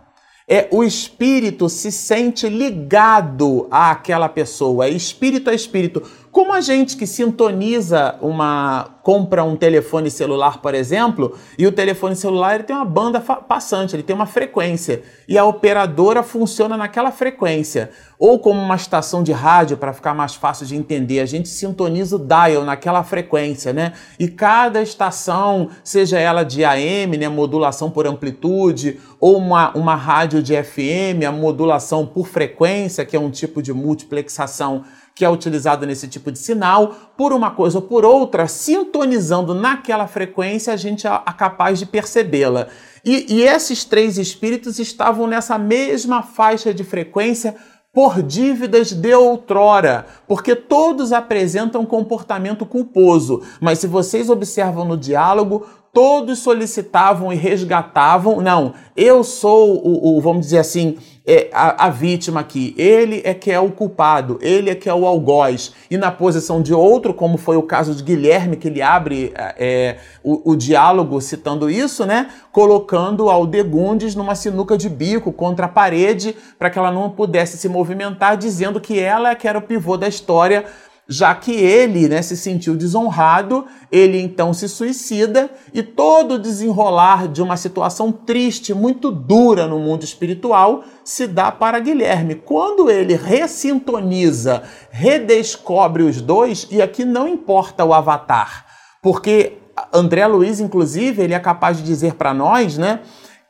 é 0.47 0.67
o 0.71 0.83
espírito 0.83 1.69
se 1.69 1.91
sente 1.91 2.49
ligado 2.49 3.67
àquela 3.71 4.27
pessoa, 4.27 4.85
é 4.85 4.89
espírito 4.89 5.49
a 5.49 5.53
espírito. 5.53 6.01
Como 6.31 6.51
a 6.51 6.61
gente 6.61 6.97
que 6.97 7.07
sintoniza 7.07 8.15
uma. 8.21 8.99
Compra 9.03 9.43
um 9.43 9.57
telefone 9.57 10.09
celular, 10.09 10.61
por 10.61 10.73
exemplo, 10.73 11.37
e 11.59 11.67
o 11.67 11.71
telefone 11.73 12.15
celular 12.15 12.55
ele 12.55 12.63
tem 12.63 12.73
uma 12.73 12.85
banda 12.85 13.19
passante, 13.19 13.93
ele 13.93 14.01
tem 14.01 14.15
uma 14.15 14.25
frequência. 14.25 15.03
E 15.27 15.37
a 15.37 15.43
operadora 15.43 16.23
funciona 16.23 16.77
naquela 16.77 17.11
frequência. 17.11 17.91
Ou 18.17 18.39
como 18.39 18.61
uma 18.61 18.77
estação 18.77 19.21
de 19.21 19.33
rádio, 19.33 19.75
para 19.75 19.91
ficar 19.91 20.13
mais 20.13 20.35
fácil 20.35 20.65
de 20.65 20.77
entender, 20.77 21.19
a 21.19 21.25
gente 21.25 21.49
sintoniza 21.49 22.15
o 22.15 22.19
dial 22.19 22.63
naquela 22.63 23.03
frequência, 23.03 23.73
né? 23.73 23.91
E 24.17 24.29
cada 24.29 24.81
estação, 24.81 25.69
seja 25.83 26.17
ela 26.17 26.43
de 26.43 26.63
AM, 26.63 27.17
né, 27.17 27.27
modulação 27.27 27.91
por 27.91 28.07
amplitude, 28.07 29.01
ou 29.19 29.37
uma, 29.37 29.75
uma 29.75 29.95
rádio 29.95 30.41
de 30.41 30.53
FM, 30.63 31.27
a 31.27 31.31
modulação 31.31 32.05
por 32.05 32.25
frequência, 32.25 33.03
que 33.03 33.17
é 33.17 33.19
um 33.19 33.29
tipo 33.29 33.61
de 33.61 33.73
multiplexação 33.73 34.85
que 35.15 35.23
é 35.23 35.29
utilizado 35.29 35.85
nesse 35.85 36.07
tipo 36.07 36.31
de 36.31 36.39
sinal, 36.39 36.95
por 37.15 37.31
uma 37.33 37.51
coisa 37.51 37.77
ou 37.77 37.81
por 37.83 38.03
outra, 38.03 38.47
sintonizando 38.93 39.55
naquela 39.55 40.05
frequência, 40.05 40.71
a 40.71 40.77
gente 40.77 41.07
é 41.07 41.33
capaz 41.35 41.79
de 41.79 41.85
percebê-la. 41.85 42.67
E, 43.03 43.25
e 43.27 43.41
esses 43.41 43.83
três 43.83 44.19
espíritos 44.19 44.77
estavam 44.77 45.25
nessa 45.25 45.57
mesma 45.57 46.21
faixa 46.21 46.71
de 46.71 46.83
frequência 46.83 47.55
por 47.91 48.21
dívidas 48.21 48.91
de 48.91 49.13
outrora, 49.13 50.05
porque 50.27 50.55
todos 50.55 51.11
apresentam 51.11 51.85
comportamento 51.85 52.65
culposo. 52.65 53.41
Mas 53.59 53.79
se 53.79 53.87
vocês 53.87 54.29
observam 54.29 54.85
no 54.85 54.97
diálogo, 54.97 55.67
todos 55.93 56.39
solicitavam 56.39 57.31
e 57.31 57.35
resgatavam. 57.35 58.41
Não, 58.41 58.73
eu 58.97 59.23
sou 59.23 59.75
o, 59.75 60.17
o 60.17 60.21
vamos 60.21 60.47
dizer 60.47 60.57
assim, 60.57 60.97
é, 61.25 61.49
a, 61.53 61.85
a, 61.85 61.89
vítima 61.89 62.39
aqui. 62.39 62.73
Ele 62.77 63.21
é 63.23 63.33
que 63.33 63.51
é 63.51 63.59
o 63.59 63.71
culpado, 63.71 64.39
ele 64.41 64.71
é 64.71 64.75
que 64.75 64.89
é 64.89 64.93
o 64.93 65.05
algoz. 65.05 65.73
E 65.89 65.97
na 65.97 66.11
posição 66.11 66.61
de 66.61 66.73
outro, 66.73 67.13
como 67.13 67.37
foi 67.37 67.55
o 67.55 67.63
caso 67.63 67.93
de 67.93 68.03
Guilherme, 68.03 68.57
que 68.57 68.67
ele 68.67 68.81
abre 68.81 69.31
é, 69.35 69.97
o, 70.23 70.51
o, 70.51 70.55
diálogo 70.55 71.21
citando 71.21 71.69
isso, 71.69 72.05
né? 72.05 72.29
Colocando 72.51 73.29
Aldegundes 73.29 74.15
numa 74.15 74.35
sinuca 74.35 74.75
de 74.75 74.89
bico 74.89 75.31
contra 75.31 75.67
a 75.67 75.69
parede 75.69 76.35
para 76.57 76.71
que 76.71 76.79
ela 76.79 76.91
não 76.91 77.11
pudesse 77.11 77.57
se 77.57 77.69
movimentar, 77.69 78.35
dizendo 78.35 78.81
que 78.81 78.99
ela 78.99 79.29
é 79.29 79.35
que 79.35 79.47
era 79.47 79.59
o 79.59 79.61
pivô 79.61 79.95
da 79.95 80.07
história 80.07 80.65
já 81.13 81.35
que 81.35 81.51
ele 81.51 82.07
né, 82.07 82.23
se 82.23 82.35
sentiu 82.35 82.75
desonrado, 82.75 83.67
ele 83.91 84.19
então 84.19 84.51
se 84.51 84.67
suicida 84.67 85.47
e 85.71 85.83
todo 85.83 86.33
o 86.33 86.39
desenrolar 86.39 87.27
de 87.27 87.39
uma 87.39 87.55
situação 87.55 88.11
triste, 88.11 88.73
muito 88.73 89.11
dura 89.11 89.67
no 89.67 89.77
mundo 89.77 90.03
espiritual, 90.03 90.83
se 91.03 91.27
dá 91.27 91.51
para 91.51 91.79
Guilherme. 91.79 92.33
Quando 92.33 92.89
ele 92.89 93.15
ressintoniza, 93.15 94.63
redescobre 94.89 96.01
os 96.01 96.19
dois, 96.19 96.67
e 96.71 96.81
aqui 96.81 97.05
não 97.05 97.27
importa 97.27 97.85
o 97.85 97.93
avatar, 97.93 98.65
porque 98.99 99.59
André 99.93 100.25
Luiz, 100.25 100.59
inclusive, 100.59 101.21
ele 101.21 101.35
é 101.35 101.39
capaz 101.39 101.77
de 101.77 101.83
dizer 101.83 102.15
para 102.15 102.33
nós, 102.33 102.75
né, 102.75 103.01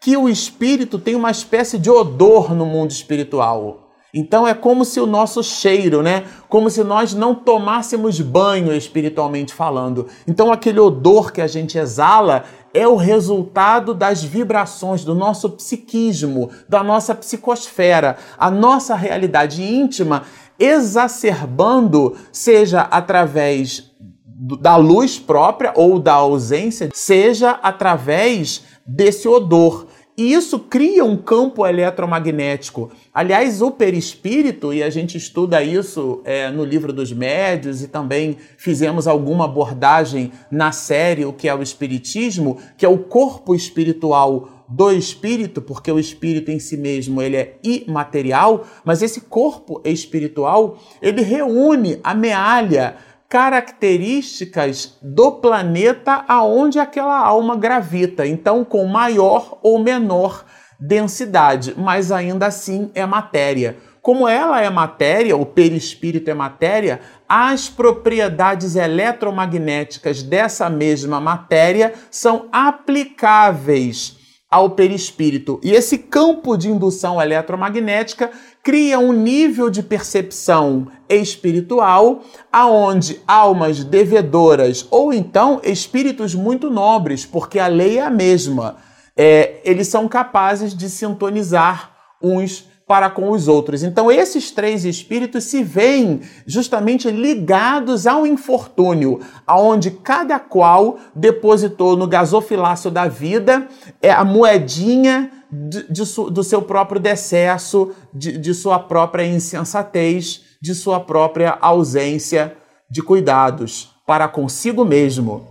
que 0.02 0.18
o 0.18 0.28
espírito 0.28 1.00
tem 1.00 1.16
uma 1.16 1.32
espécie 1.32 1.80
de 1.80 1.90
odor 1.90 2.54
no 2.54 2.66
mundo 2.66 2.92
espiritual. 2.92 3.83
Então 4.16 4.48
é 4.48 4.54
como 4.54 4.86
se 4.86 5.00
o 5.00 5.08
nosso 5.08 5.42
cheiro, 5.42 6.04
né? 6.04 6.26
Como 6.48 6.70
se 6.70 6.84
nós 6.84 7.16
não 7.16 7.34
tomássemos 7.34 8.22
banho 8.22 8.72
espiritualmente 8.72 9.52
falando. 9.52 10.08
Então 10.28 10.52
aquele 10.52 10.80
odor 10.80 11.32
que 11.32 11.42
a 11.42 11.48
gente 11.48 11.80
exala 11.80 12.44
é 12.76 12.88
o 12.88 12.96
resultado 12.96 13.92
das 13.92 14.24
vibrações 14.24 15.04
do 15.04 15.16
nosso 15.16 15.50
psiquismo, 15.50 16.52
da 16.70 16.84
nossa 16.84 17.16
psicosfera, 17.16 18.18
a 18.38 18.52
nossa 18.52 18.94
realidade 18.94 19.64
íntima 19.64 20.24
exacerbando, 20.60 22.16
seja 22.32 22.82
através 22.82 23.92
da 24.60 24.76
luz 24.76 25.18
própria 25.18 25.74
ou 25.76 25.98
da 25.98 26.14
ausência, 26.14 26.90
seja 26.94 27.52
através 27.64 28.64
desse 28.86 29.28
odor. 29.28 29.88
E 30.16 30.32
isso 30.32 30.60
cria 30.60 31.04
um 31.04 31.18
campo 31.18 31.66
eletromagnético. 31.66 32.92
Aliás, 33.12 33.64
o 33.64 33.72
perispírito, 33.72 34.72
e 34.72 34.84
a 34.84 34.90
gente 34.90 35.18
estuda 35.18 35.64
isso 35.64 36.22
é, 36.24 36.52
no 36.52 36.64
livro 36.64 36.94
dos 36.94 37.12
médios 37.12 37.82
e 37.82 37.88
também 37.88 38.38
fizemos 38.56 39.08
alguma 39.08 39.46
abordagem 39.46 40.32
na 40.52 40.72
série 40.72 41.26
O 41.26 41.34
que 41.34 41.50
é 41.50 41.56
o 41.56 41.64
Espiritismo, 41.64 42.60
que 42.78 42.86
é 42.86 42.90
o 42.90 43.00
corpo 43.00 43.56
espiritual 43.56 44.64
do 44.68 44.92
espírito, 44.92 45.62
porque 45.62 45.92
o 45.92 46.00
espírito 46.00 46.50
em 46.50 46.60
si 46.60 46.78
mesmo 46.78 47.22
ele 47.22 47.38
é 47.38 47.58
imaterial, 47.64 48.66
mas 48.84 49.02
esse 49.02 49.22
corpo 49.22 49.82
espiritual 49.84 50.80
ele 51.02 51.22
reúne, 51.22 52.00
amealha 52.04 52.96
características 53.34 54.96
do 55.02 55.32
planeta 55.32 56.24
aonde 56.28 56.78
aquela 56.78 57.18
alma 57.18 57.56
gravita, 57.56 58.28
então 58.28 58.64
com 58.64 58.86
maior 58.86 59.58
ou 59.64 59.80
menor 59.80 60.46
densidade, 60.80 61.74
mas 61.76 62.12
ainda 62.12 62.46
assim 62.46 62.92
é 62.94 63.08
matéria. 63.08 63.78
Como 64.04 64.28
ela 64.28 64.62
é 64.62 64.70
matéria, 64.70 65.36
o 65.36 65.48
perispírito 65.48 66.30
é 66.30 66.36
matéria, 66.36 67.00
as 67.28 67.68
propriedades 67.68 68.76
eletromagnéticas 68.76 70.22
dessa 70.22 70.70
mesma 70.70 71.20
matéria 71.20 71.92
são 72.12 72.48
aplicáveis 72.52 74.16
ao 74.48 74.70
perispírito. 74.70 75.60
E 75.64 75.72
esse 75.72 75.98
campo 75.98 76.56
de 76.56 76.70
indução 76.70 77.20
eletromagnética 77.20 78.30
cria 78.64 78.98
um 78.98 79.12
nível 79.12 79.70
de 79.70 79.84
percepção 79.84 80.88
espiritual 81.10 82.24
aonde 82.50 83.20
almas 83.28 83.84
devedoras 83.84 84.88
ou 84.90 85.14
então 85.14 85.60
espíritos 85.64 86.34
muito 86.34 86.70
nobres, 86.70 87.26
porque 87.26 87.60
a 87.60 87.68
lei 87.68 88.00
é 88.00 88.04
a 88.04 88.10
mesma, 88.10 88.78
é, 89.18 89.60
eles 89.66 89.90
são 89.90 90.08
capazes 90.08 90.74
de 90.74 90.90
sintonizar 90.90 91.92
uns 92.22 92.66
para 92.88 93.10
com 93.10 93.32
os 93.32 93.48
outros. 93.48 93.82
Então, 93.82 94.12
esses 94.12 94.52
três 94.52 94.86
espíritos 94.86 95.46
se 95.46 95.64
veem 95.64 96.22
justamente 96.46 97.10
ligados 97.10 98.06
ao 98.06 98.28
infortúnio, 98.28 99.22
aonde 99.48 99.92
cada 99.92 100.38
qual 100.38 100.98
depositou 101.16 101.96
no 101.96 102.08
gasofilácio 102.08 102.92
da 102.92 103.08
vida 103.08 103.68
é 104.02 104.12
a 104.12 104.24
moedinha 104.24 105.32
de, 105.70 105.92
de 105.92 106.04
do 106.32 106.44
seu 106.44 106.62
próprio 106.62 107.00
decesso, 107.00 107.92
de, 108.14 108.38
de 108.38 108.54
sua 108.54 108.80
própria 108.80 109.26
insensatez, 109.26 110.42
de 110.62 110.74
sua 110.74 111.00
própria 111.00 111.58
ausência 111.62 112.58
de 112.90 113.02
cuidados 113.02 113.92
para 114.06 114.28
consigo 114.28 114.84
mesmo. 114.84 115.48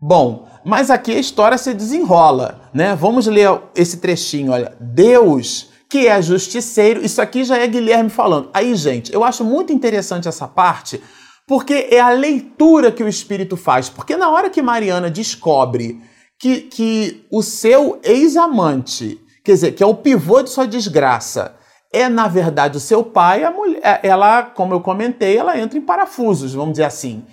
Bom, 0.00 0.46
mas 0.64 0.90
aqui 0.90 1.12
a 1.12 1.18
história 1.18 1.58
se 1.58 1.74
desenrola, 1.74 2.70
né? 2.72 2.94
Vamos 2.94 3.26
ler 3.26 3.60
esse 3.74 3.96
trechinho, 3.96 4.52
olha. 4.52 4.76
Deus, 4.78 5.70
que 5.90 6.06
é 6.06 6.22
justiceiro, 6.22 7.04
isso 7.04 7.20
aqui 7.20 7.42
já 7.42 7.58
é 7.58 7.66
Guilherme 7.66 8.08
falando. 8.08 8.48
Aí, 8.54 8.74
gente, 8.76 9.12
eu 9.12 9.24
acho 9.24 9.44
muito 9.44 9.72
interessante 9.72 10.28
essa 10.28 10.46
parte, 10.46 11.02
porque 11.48 11.88
é 11.90 11.98
a 11.98 12.10
leitura 12.10 12.92
que 12.92 13.02
o 13.02 13.08
espírito 13.08 13.56
faz. 13.56 13.88
Porque 13.88 14.16
na 14.16 14.30
hora 14.30 14.50
que 14.50 14.62
Mariana 14.62 15.10
descobre 15.10 16.00
que, 16.38 16.60
que 16.62 17.26
o 17.30 17.42
seu 17.42 17.98
ex-amante, 18.02 19.20
quer 19.44 19.52
dizer, 19.52 19.72
que 19.72 19.82
é 19.82 19.86
o 19.86 19.94
pivô 19.94 20.42
de 20.42 20.50
sua 20.50 20.66
desgraça, 20.66 21.56
é 21.92 22.08
na 22.08 22.28
verdade 22.28 22.76
o 22.76 22.80
seu 22.80 23.02
pai, 23.02 23.44
a 23.44 23.50
mulher, 23.50 24.00
ela, 24.02 24.42
como 24.42 24.74
eu 24.74 24.80
comentei, 24.80 25.36
ela 25.36 25.58
entra 25.58 25.78
em 25.78 25.82
parafusos, 25.82 26.54
vamos 26.54 26.72
dizer 26.72 26.84
assim. 26.84 27.24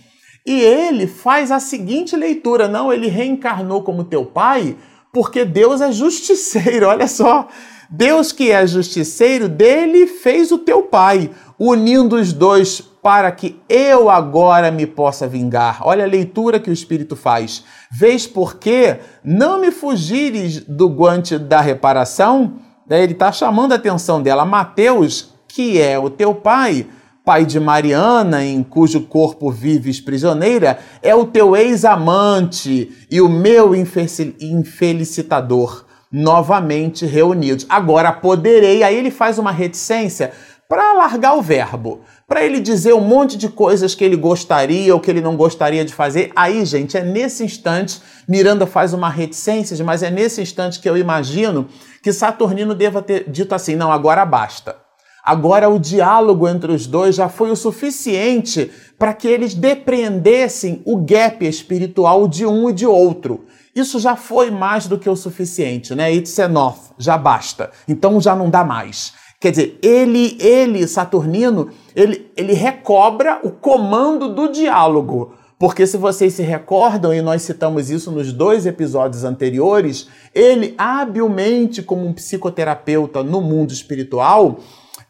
E 0.46 0.62
ele 0.62 1.08
faz 1.08 1.52
a 1.52 1.60
seguinte 1.60 2.16
leitura: 2.16 2.68
não, 2.68 2.92
ele 2.94 3.08
reencarnou 3.08 3.84
como 3.84 4.04
teu 4.04 4.26
pai, 4.26 4.78
porque 5.12 5.44
Deus 5.44 5.82
é 5.82 5.92
justiceiro. 5.92 6.88
Olha 6.88 7.08
só, 7.08 7.48
Deus 7.90 8.32
que 8.32 8.52
é 8.52 8.66
justiceiro, 8.66 9.50
dele 9.50 10.08
fez 10.08 10.52
o 10.52 10.58
teu 10.58 10.84
pai, 10.84 11.32
unindo 11.60 12.16
os 12.16 12.32
dois 12.32 12.82
para 13.06 13.32
que 13.32 13.62
eu 13.70 14.10
agora 14.10 14.72
me 14.72 14.88
possa 14.88 15.28
vingar. 15.28 15.78
Olha 15.84 16.06
a 16.06 16.08
leitura 16.08 16.60
que 16.60 16.72
o 16.72 16.74
Espírito 16.74 17.16
faz. 17.16 17.64
Vês 17.92 18.26
porque 18.26 18.98
não 19.24 19.62
me 19.62 19.70
fugires 19.70 20.62
do 20.62 20.90
guante 20.90 21.38
da 21.38 21.62
reparação? 21.62 22.54
Ele 22.90 23.14
está 23.14 23.32
chamando 23.32 23.74
a 23.74 23.76
atenção 23.76 24.24
dela. 24.24 24.44
Mateus, 24.44 25.36
que 25.48 25.80
é 25.80 26.00
o 26.00 26.10
teu 26.10 26.34
pai, 26.34 26.88
pai 27.24 27.46
de 27.46 27.60
Mariana, 27.60 28.44
em 28.44 28.64
cujo 28.64 29.02
corpo 29.02 29.52
vives 29.52 30.02
prisioneira, 30.02 30.80
é 31.04 31.14
o 31.14 31.28
teu 31.28 31.56
ex-amante 31.56 32.92
e 33.12 33.22
o 33.22 33.30
meu 33.30 33.76
infelicitador, 33.76 35.86
novamente 36.12 37.06
reunidos. 37.06 37.68
Agora 37.70 38.12
poderei, 38.12 38.82
aí 38.82 38.96
ele 38.96 39.12
faz 39.12 39.38
uma 39.38 39.52
reticência 39.52 40.32
para 40.68 40.94
largar 40.94 41.36
o 41.36 41.44
verbo, 41.44 42.02
para 42.28 42.44
ele 42.44 42.60
dizer 42.60 42.94
um 42.94 43.02
monte 43.02 43.38
de 43.38 43.50
coisas 43.50 43.94
que 43.94 44.04
ele 44.04 44.16
gostaria 44.16 44.94
ou 44.94 45.00
que 45.00 45.12
ele 45.12 45.22
não 45.22 45.36
gostaria 45.36 45.86
de 45.86 45.94
fazer. 45.94 46.32
Aí, 46.36 46.66
gente, 46.66 46.98
é 46.98 47.04
nesse 47.04 47.44
instante, 47.44 48.02
Miranda 48.28 48.66
faz 48.66 48.94
uma 48.94 49.10
reticência, 49.10 49.84
mas 49.84 50.02
é 50.02 50.10
nesse 50.10 50.42
instante 50.42 50.80
que 50.80 50.90
eu 50.90 50.98
imagino 50.98 51.68
que 52.02 52.12
Saturnino 52.12 52.74
deva 52.74 53.02
ter 53.02 53.30
dito 53.30 53.54
assim: 53.54 53.76
não, 53.76 53.92
agora 53.92 54.26
basta. 54.26 54.76
Agora 55.24 55.68
o 55.70 55.80
diálogo 55.80 56.48
entre 56.48 56.72
os 56.72 56.86
dois 56.86 57.16
já 57.16 57.28
foi 57.28 57.50
o 57.50 57.56
suficiente 57.56 58.72
para 58.98 59.12
que 59.12 59.28
eles 59.28 59.56
depreendessem 59.56 60.84
o 60.86 60.98
gap 60.98 61.44
espiritual 61.44 62.28
de 62.28 62.46
um 62.46 62.70
e 62.70 62.74
de 62.74 62.86
outro. 62.86 63.46
Isso 63.76 64.00
já 64.00 64.16
foi 64.16 64.52
mais 64.52 64.88
do 64.88 65.00
que 65.00 65.10
o 65.10 65.16
suficiente, 65.16 65.96
né? 65.96 66.14
It's 66.14 66.38
enough, 66.38 66.94
já 66.98 67.18
basta. 67.18 67.72
Então 67.88 68.22
já 68.22 68.36
não 68.36 68.52
dá 68.52 68.64
mais. 68.64 69.14
Quer 69.40 69.52
dizer, 69.52 69.80
ele, 69.82 70.38
ele, 70.40 70.88
Saturnino, 70.88 71.70
ele, 71.96 72.32
ele 72.36 72.54
recobra 72.54 73.40
o 73.44 73.52
comando 73.52 74.34
do 74.34 74.52
diálogo. 74.52 75.34
Porque 75.58 75.88
se 75.88 75.98
vocês 75.98 76.34
se 76.34 76.44
recordam, 76.44 77.14
e 77.14 77.22
nós 77.22 77.42
citamos 77.44 77.90
isso 77.90 78.12
nos 78.12 78.34
dois 78.34 78.66
episódios 78.66 79.24
anteriores, 79.24 80.08
ele 80.34 80.76
habilmente, 80.78 81.82
como 81.82 82.06
um 82.06 82.14
psicoterapeuta 82.14 83.24
no 83.24 83.40
mundo 83.40 83.72
espiritual, 83.72 84.60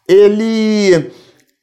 ele, 0.08 1.12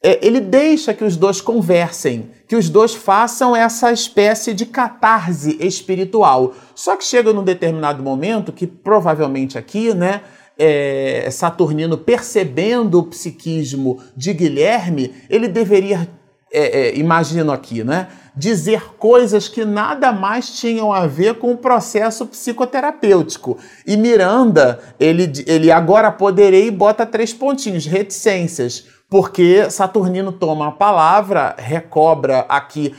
é, 0.03 0.27
ele 0.27 0.41
deixa 0.41 0.93
que 0.93 1.05
os 1.05 1.17
dois 1.17 1.41
conversem, 1.41 2.31
que 2.49 2.57
os 2.57 2.69
dois 2.69 2.93
façam 2.93 3.55
essa 3.55 3.93
espécie 3.93 4.53
de 4.53 4.67
catarse 4.67 5.57
espiritual. 5.61 6.53
Só 6.75 6.97
que 6.97 7.05
chega 7.05 7.33
num 7.33 7.45
determinado 7.45 8.03
momento, 8.03 8.53
que 8.53 8.67
provavelmente 8.67 9.57
aqui, 9.57 9.95
né, 9.95 10.23
é, 10.59 11.29
Saturnino 11.31 11.97
percebendo 11.99 12.99
o 12.99 13.05
psiquismo 13.05 14.03
de 14.17 14.33
Guilherme, 14.33 15.15
ele 15.29 15.49
deveria, 15.49 16.09
é, 16.53 16.89
é, 16.89 16.97
imagino 16.97 17.53
aqui, 17.53 17.83
né, 17.83 18.09
dizer 18.35 18.95
coisas 18.99 19.49
que 19.49 19.65
nada 19.65 20.13
mais 20.13 20.51
tinham 20.59 20.93
a 20.93 21.07
ver 21.07 21.35
com 21.35 21.53
o 21.53 21.59
processo 21.59 22.27
psicoterapêutico. 22.27 23.59
E 23.87 23.97
Miranda, 23.97 24.81
ele, 24.99 25.31
ele 25.47 25.71
agora 25.71 26.11
poderei 26.11 26.71
bota 26.71 27.05
três 27.05 27.33
pontinhos, 27.33 27.87
reticências, 27.87 28.87
porque 29.11 29.71
Saturnino 29.71 30.33
toma 30.33 30.69
a 30.69 30.73
palavra, 30.73 31.55
recobra 31.59 32.47
aqui 32.49 32.95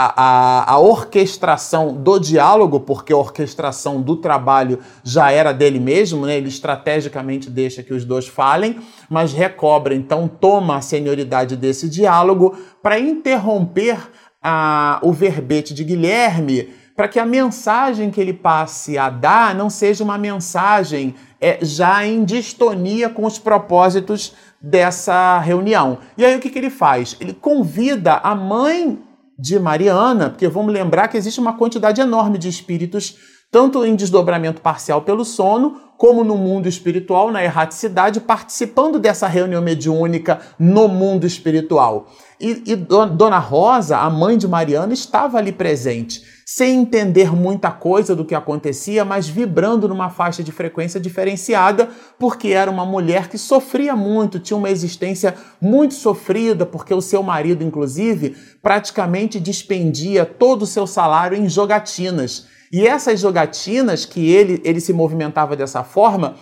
a, 0.00 0.12
a, 0.14 0.74
a, 0.74 0.78
orquestração 0.78 1.92
do 1.92 2.20
diálogo, 2.20 2.78
porque 2.78 3.12
a 3.12 3.16
orquestração 3.16 4.00
do 4.00 4.14
trabalho 4.14 4.78
já 5.02 5.32
era 5.32 5.50
dele 5.50 5.80
mesmo, 5.80 6.24
né? 6.24 6.36
ele 6.36 6.46
estrategicamente 6.46 7.50
deixa 7.50 7.82
que 7.82 7.92
os 7.92 8.04
dois 8.04 8.28
falem, 8.28 8.78
mas 9.10 9.32
recobra, 9.32 9.92
então 9.96 10.28
toma 10.28 10.76
a 10.76 10.80
senioridade 10.80 11.56
desse 11.56 11.88
diálogo 11.88 12.56
para 12.80 12.96
interromper 13.00 13.98
a, 14.40 15.00
o 15.02 15.12
verbete 15.12 15.74
de 15.74 15.82
Guilherme, 15.82 16.72
para 16.94 17.08
que 17.08 17.18
a 17.18 17.26
mensagem 17.26 18.08
que 18.08 18.20
ele 18.20 18.32
passe 18.32 18.96
a 18.96 19.10
dar 19.10 19.52
não 19.52 19.68
seja 19.68 20.04
uma 20.04 20.16
mensagem 20.16 21.16
é, 21.40 21.58
já 21.60 22.06
em 22.06 22.24
distonia 22.24 23.08
com 23.08 23.26
os 23.26 23.36
propósitos 23.36 24.32
dessa 24.62 25.40
reunião. 25.40 25.98
E 26.16 26.24
aí 26.24 26.36
o 26.36 26.40
que, 26.40 26.50
que 26.50 26.58
ele 26.58 26.70
faz? 26.70 27.16
Ele 27.18 27.32
convida 27.32 28.14
a 28.14 28.32
mãe 28.36 29.07
de 29.38 29.58
Mariana, 29.60 30.30
porque 30.30 30.48
vamos 30.48 30.72
lembrar 30.72 31.08
que 31.08 31.16
existe 31.16 31.38
uma 31.38 31.56
quantidade 31.56 32.00
enorme 32.00 32.38
de 32.38 32.48
espíritos, 32.48 33.16
tanto 33.50 33.84
em 33.84 33.96
desdobramento 33.96 34.60
parcial 34.60 35.02
pelo 35.02 35.24
sono, 35.24 35.80
como 35.96 36.22
no 36.22 36.36
mundo 36.36 36.68
espiritual, 36.68 37.32
na 37.32 37.42
erraticidade, 37.42 38.20
participando 38.20 39.00
dessa 39.00 39.26
reunião 39.26 39.60
mediúnica 39.60 40.38
no 40.56 40.86
mundo 40.86 41.26
espiritual. 41.26 42.06
E, 42.40 42.62
e, 42.66 42.76
Dona 42.76 43.40
Rosa, 43.40 43.98
a 43.98 44.08
mãe 44.08 44.38
de 44.38 44.46
Mariana, 44.46 44.94
estava 44.94 45.38
ali 45.38 45.50
presente, 45.50 46.22
sem 46.46 46.82
entender 46.82 47.34
muita 47.34 47.72
coisa 47.72 48.14
do 48.14 48.24
que 48.24 48.34
acontecia, 48.34 49.04
mas 49.04 49.28
vibrando 49.28 49.88
numa 49.88 50.08
faixa 50.08 50.40
de 50.44 50.52
frequência 50.52 51.00
diferenciada, 51.00 51.88
porque 52.16 52.48
era 52.48 52.70
uma 52.70 52.86
mulher 52.86 53.28
que 53.28 53.36
sofria 53.36 53.96
muito, 53.96 54.38
tinha 54.38 54.56
uma 54.56 54.70
existência 54.70 55.34
muito 55.60 55.94
sofrida, 55.94 56.64
porque 56.64 56.94
o 56.94 57.02
seu 57.02 57.24
marido, 57.24 57.64
inclusive, 57.64 58.36
praticamente 58.62 59.40
despendia 59.40 60.24
todo 60.24 60.62
o 60.62 60.66
seu 60.66 60.86
salário 60.86 61.36
em 61.36 61.48
jogatinas. 61.48 62.46
E 62.72 62.86
essas 62.86 63.20
jogatinas 63.20 64.04
que 64.04 64.30
ele, 64.30 64.60
ele 64.64 64.80
se 64.80 64.92
movimentava 64.92 65.56
dessa 65.56 65.82
forma, 65.82 66.36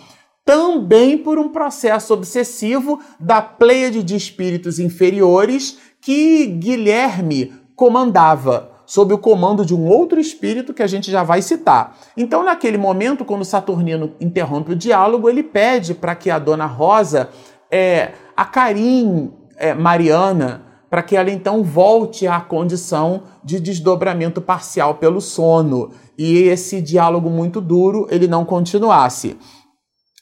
também 0.45 1.17
por 1.17 1.37
um 1.37 1.49
processo 1.49 2.13
obsessivo 2.13 3.01
da 3.19 3.41
pleiade 3.41 4.01
de 4.01 4.15
espíritos 4.15 4.79
inferiores 4.79 5.77
que 5.99 6.45
Guilherme 6.45 7.53
comandava, 7.75 8.71
sob 8.85 9.13
o 9.13 9.17
comando 9.17 9.65
de 9.65 9.75
um 9.75 9.85
outro 9.85 10.19
espírito 10.19 10.73
que 10.73 10.81
a 10.81 10.87
gente 10.87 11.11
já 11.11 11.21
vai 11.21 11.41
citar. 11.41 11.97
Então, 12.15 12.43
naquele 12.43 12.77
momento, 12.77 13.25
quando 13.25 13.43
Saturnino 13.43 14.13
interrompe 14.21 14.71
o 14.71 14.75
diálogo, 14.75 15.29
ele 15.29 15.43
pede 15.43 15.93
para 15.93 16.15
que 16.15 16.29
a 16.29 16.39
dona 16.39 16.65
Rosa 16.65 17.29
é, 17.69 18.13
acarinhe 18.35 19.33
é, 19.57 19.73
Mariana, 19.73 20.66
para 20.89 21.03
que 21.03 21.15
ela 21.15 21.29
então 21.29 21.63
volte 21.63 22.27
à 22.27 22.39
condição 22.39 23.23
de 23.43 23.59
desdobramento 23.59 24.41
parcial 24.41 24.95
pelo 24.95 25.19
sono 25.19 25.91
e 26.17 26.43
esse 26.43 26.81
diálogo 26.81 27.29
muito 27.29 27.59
duro 27.59 28.07
ele 28.09 28.27
não 28.27 28.45
continuasse. 28.45 29.37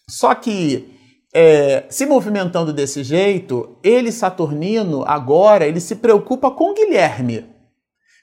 Só 0.10 0.34
que 0.36 0.94
é, 1.34 1.86
se 1.90 2.06
movimentando 2.06 2.72
desse 2.72 3.04
jeito, 3.04 3.78
ele, 3.84 4.12
Saturnino, 4.12 5.04
agora 5.06 5.66
ele 5.66 5.80
se 5.80 5.96
preocupa 5.98 6.50
com 6.50 6.74
Guilherme. 6.74 7.46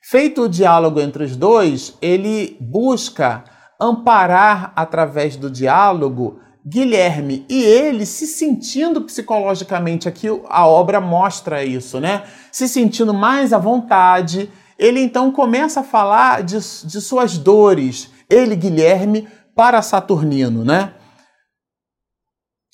Feito 0.03 0.43
o 0.43 0.49
diálogo 0.49 1.01
entre 1.01 1.25
os 1.25 1.37
dois, 1.37 1.97
ele 2.01 2.57
busca 2.59 3.45
amparar 3.81 4.73
através 4.75 5.37
do 5.37 5.51
diálogo 5.51 6.41
Guilherme 6.65 7.45
e 7.49 7.63
ele 7.63 8.07
se 8.07 8.27
sentindo 8.27 9.03
psicologicamente 9.03 10.09
aqui 10.09 10.29
a 10.49 10.67
obra 10.67 11.01
mostra 11.01 11.65
isso, 11.65 11.99
né? 11.99 12.23
Se 12.53 12.69
sentindo 12.69 13.13
mais 13.13 13.53
à 13.53 13.59
vontade, 13.59 14.49
ele 14.79 15.01
então 15.01 15.33
começa 15.33 15.81
a 15.81 15.85
falar 15.85 16.43
de, 16.43 16.55
de 16.55 17.01
suas 17.01 17.37
dores, 17.37 18.11
ele, 18.31 18.55
Guilherme, 18.55 19.29
para 19.57 19.83
Saturnino, 19.83 20.65
né? 20.65 20.95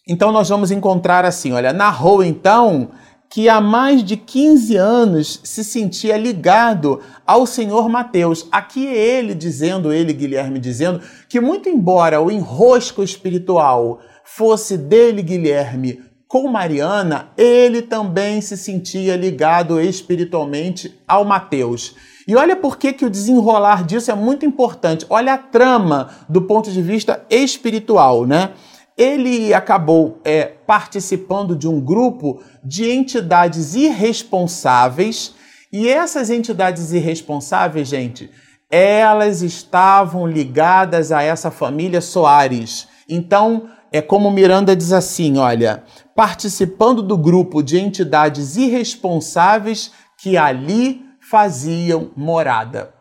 Então 0.06 0.32
nós 0.32 0.48
vamos 0.48 0.70
encontrar 0.70 1.24
assim, 1.24 1.52
olha, 1.52 1.72
narrou 1.72 2.22
então 2.22 2.90
que 3.30 3.48
há 3.48 3.60
mais 3.60 4.02
de 4.02 4.16
15 4.16 4.76
anos 4.76 5.40
se 5.44 5.62
sentia 5.62 6.16
ligado 6.16 7.00
ao 7.26 7.46
senhor 7.46 7.88
Mateus. 7.88 8.46
Aqui 8.50 8.86
é 8.86 8.96
ele 9.18 9.34
dizendo, 9.34 9.92
ele, 9.92 10.12
Guilherme, 10.12 10.58
dizendo 10.58 11.00
que, 11.28 11.40
muito 11.40 11.68
embora 11.68 12.20
o 12.20 12.30
enrosco 12.30 13.02
espiritual 13.02 14.00
fosse 14.24 14.78
dele, 14.78 15.22
Guilherme, 15.22 16.00
com 16.26 16.48
Mariana, 16.48 17.30
ele 17.36 17.80
também 17.80 18.40
se 18.40 18.56
sentia 18.56 19.16
ligado 19.16 19.80
espiritualmente 19.80 20.94
ao 21.08 21.24
Mateus. 21.24 21.94
E 22.26 22.36
olha 22.36 22.54
por 22.54 22.76
que, 22.76 22.92
que 22.92 23.06
o 23.06 23.10
desenrolar 23.10 23.82
disso 23.82 24.10
é 24.10 24.14
muito 24.14 24.44
importante. 24.44 25.06
Olha 25.08 25.32
a 25.32 25.38
trama 25.38 26.10
do 26.28 26.42
ponto 26.42 26.70
de 26.70 26.82
vista 26.82 27.24
espiritual, 27.30 28.26
né? 28.26 28.50
Ele 28.98 29.54
acabou 29.54 30.20
é, 30.24 30.44
participando 30.66 31.54
de 31.54 31.68
um 31.68 31.80
grupo 31.80 32.42
de 32.64 32.90
entidades 32.90 33.76
irresponsáveis, 33.76 35.34
e 35.72 35.88
essas 35.88 36.30
entidades 36.30 36.92
irresponsáveis, 36.92 37.86
gente, 37.88 38.28
elas 38.70 39.40
estavam 39.40 40.26
ligadas 40.26 41.12
a 41.12 41.22
essa 41.22 41.50
família 41.50 42.00
Soares. 42.00 42.88
Então, 43.08 43.68
é 43.92 44.02
como 44.02 44.30
Miranda 44.30 44.74
diz 44.74 44.92
assim: 44.92 45.38
olha, 45.38 45.84
participando 46.14 47.02
do 47.02 47.16
grupo 47.16 47.62
de 47.62 47.78
entidades 47.78 48.56
irresponsáveis 48.56 49.92
que 50.18 50.36
ali 50.36 51.02
faziam 51.20 52.10
morada. 52.16 52.92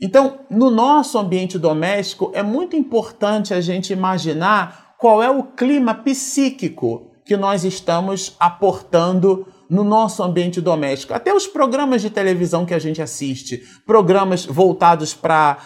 Então, 0.00 0.40
no 0.48 0.70
nosso 0.70 1.18
ambiente 1.18 1.58
doméstico, 1.58 2.30
é 2.34 2.42
muito 2.42 2.74
importante 2.74 3.52
a 3.52 3.60
gente 3.60 3.92
imaginar 3.92 4.89
qual 5.00 5.22
é 5.22 5.30
o 5.30 5.42
clima 5.42 5.94
psíquico 5.94 7.10
que 7.24 7.34
nós 7.34 7.64
estamos 7.64 8.36
aportando 8.38 9.46
no 9.68 9.82
nosso 9.82 10.22
ambiente 10.22 10.60
doméstico. 10.60 11.14
Até 11.14 11.32
os 11.32 11.46
programas 11.46 12.02
de 12.02 12.10
televisão 12.10 12.66
que 12.66 12.74
a 12.74 12.78
gente 12.78 13.00
assiste, 13.00 13.62
programas 13.86 14.44
voltados 14.44 15.14
para 15.14 15.56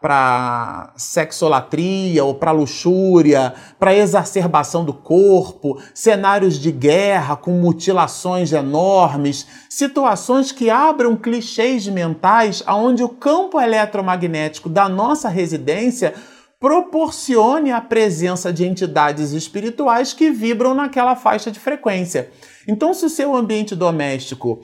para 0.00 0.94
sexolatria 0.96 2.24
ou 2.24 2.34
para 2.34 2.52
luxúria, 2.52 3.52
para 3.78 3.94
exacerbação 3.94 4.82
do 4.82 4.94
corpo, 4.94 5.78
cenários 5.92 6.58
de 6.58 6.72
guerra 6.72 7.36
com 7.36 7.50
mutilações 7.50 8.50
enormes, 8.50 9.46
situações 9.68 10.52
que 10.52 10.70
abram 10.70 11.14
clichês 11.14 11.86
mentais 11.86 12.62
aonde 12.64 13.02
o 13.02 13.10
campo 13.10 13.60
eletromagnético 13.60 14.70
da 14.70 14.88
nossa 14.88 15.28
residência 15.28 16.14
proporcione 16.60 17.72
a 17.72 17.80
presença 17.80 18.52
de 18.52 18.66
entidades 18.66 19.32
espirituais 19.32 20.12
que 20.12 20.30
vibram 20.30 20.74
naquela 20.74 21.16
faixa 21.16 21.50
de 21.50 21.58
frequência. 21.58 22.30
Então, 22.68 22.92
se 22.92 23.06
o 23.06 23.08
seu 23.08 23.34
ambiente 23.34 23.74
doméstico 23.74 24.60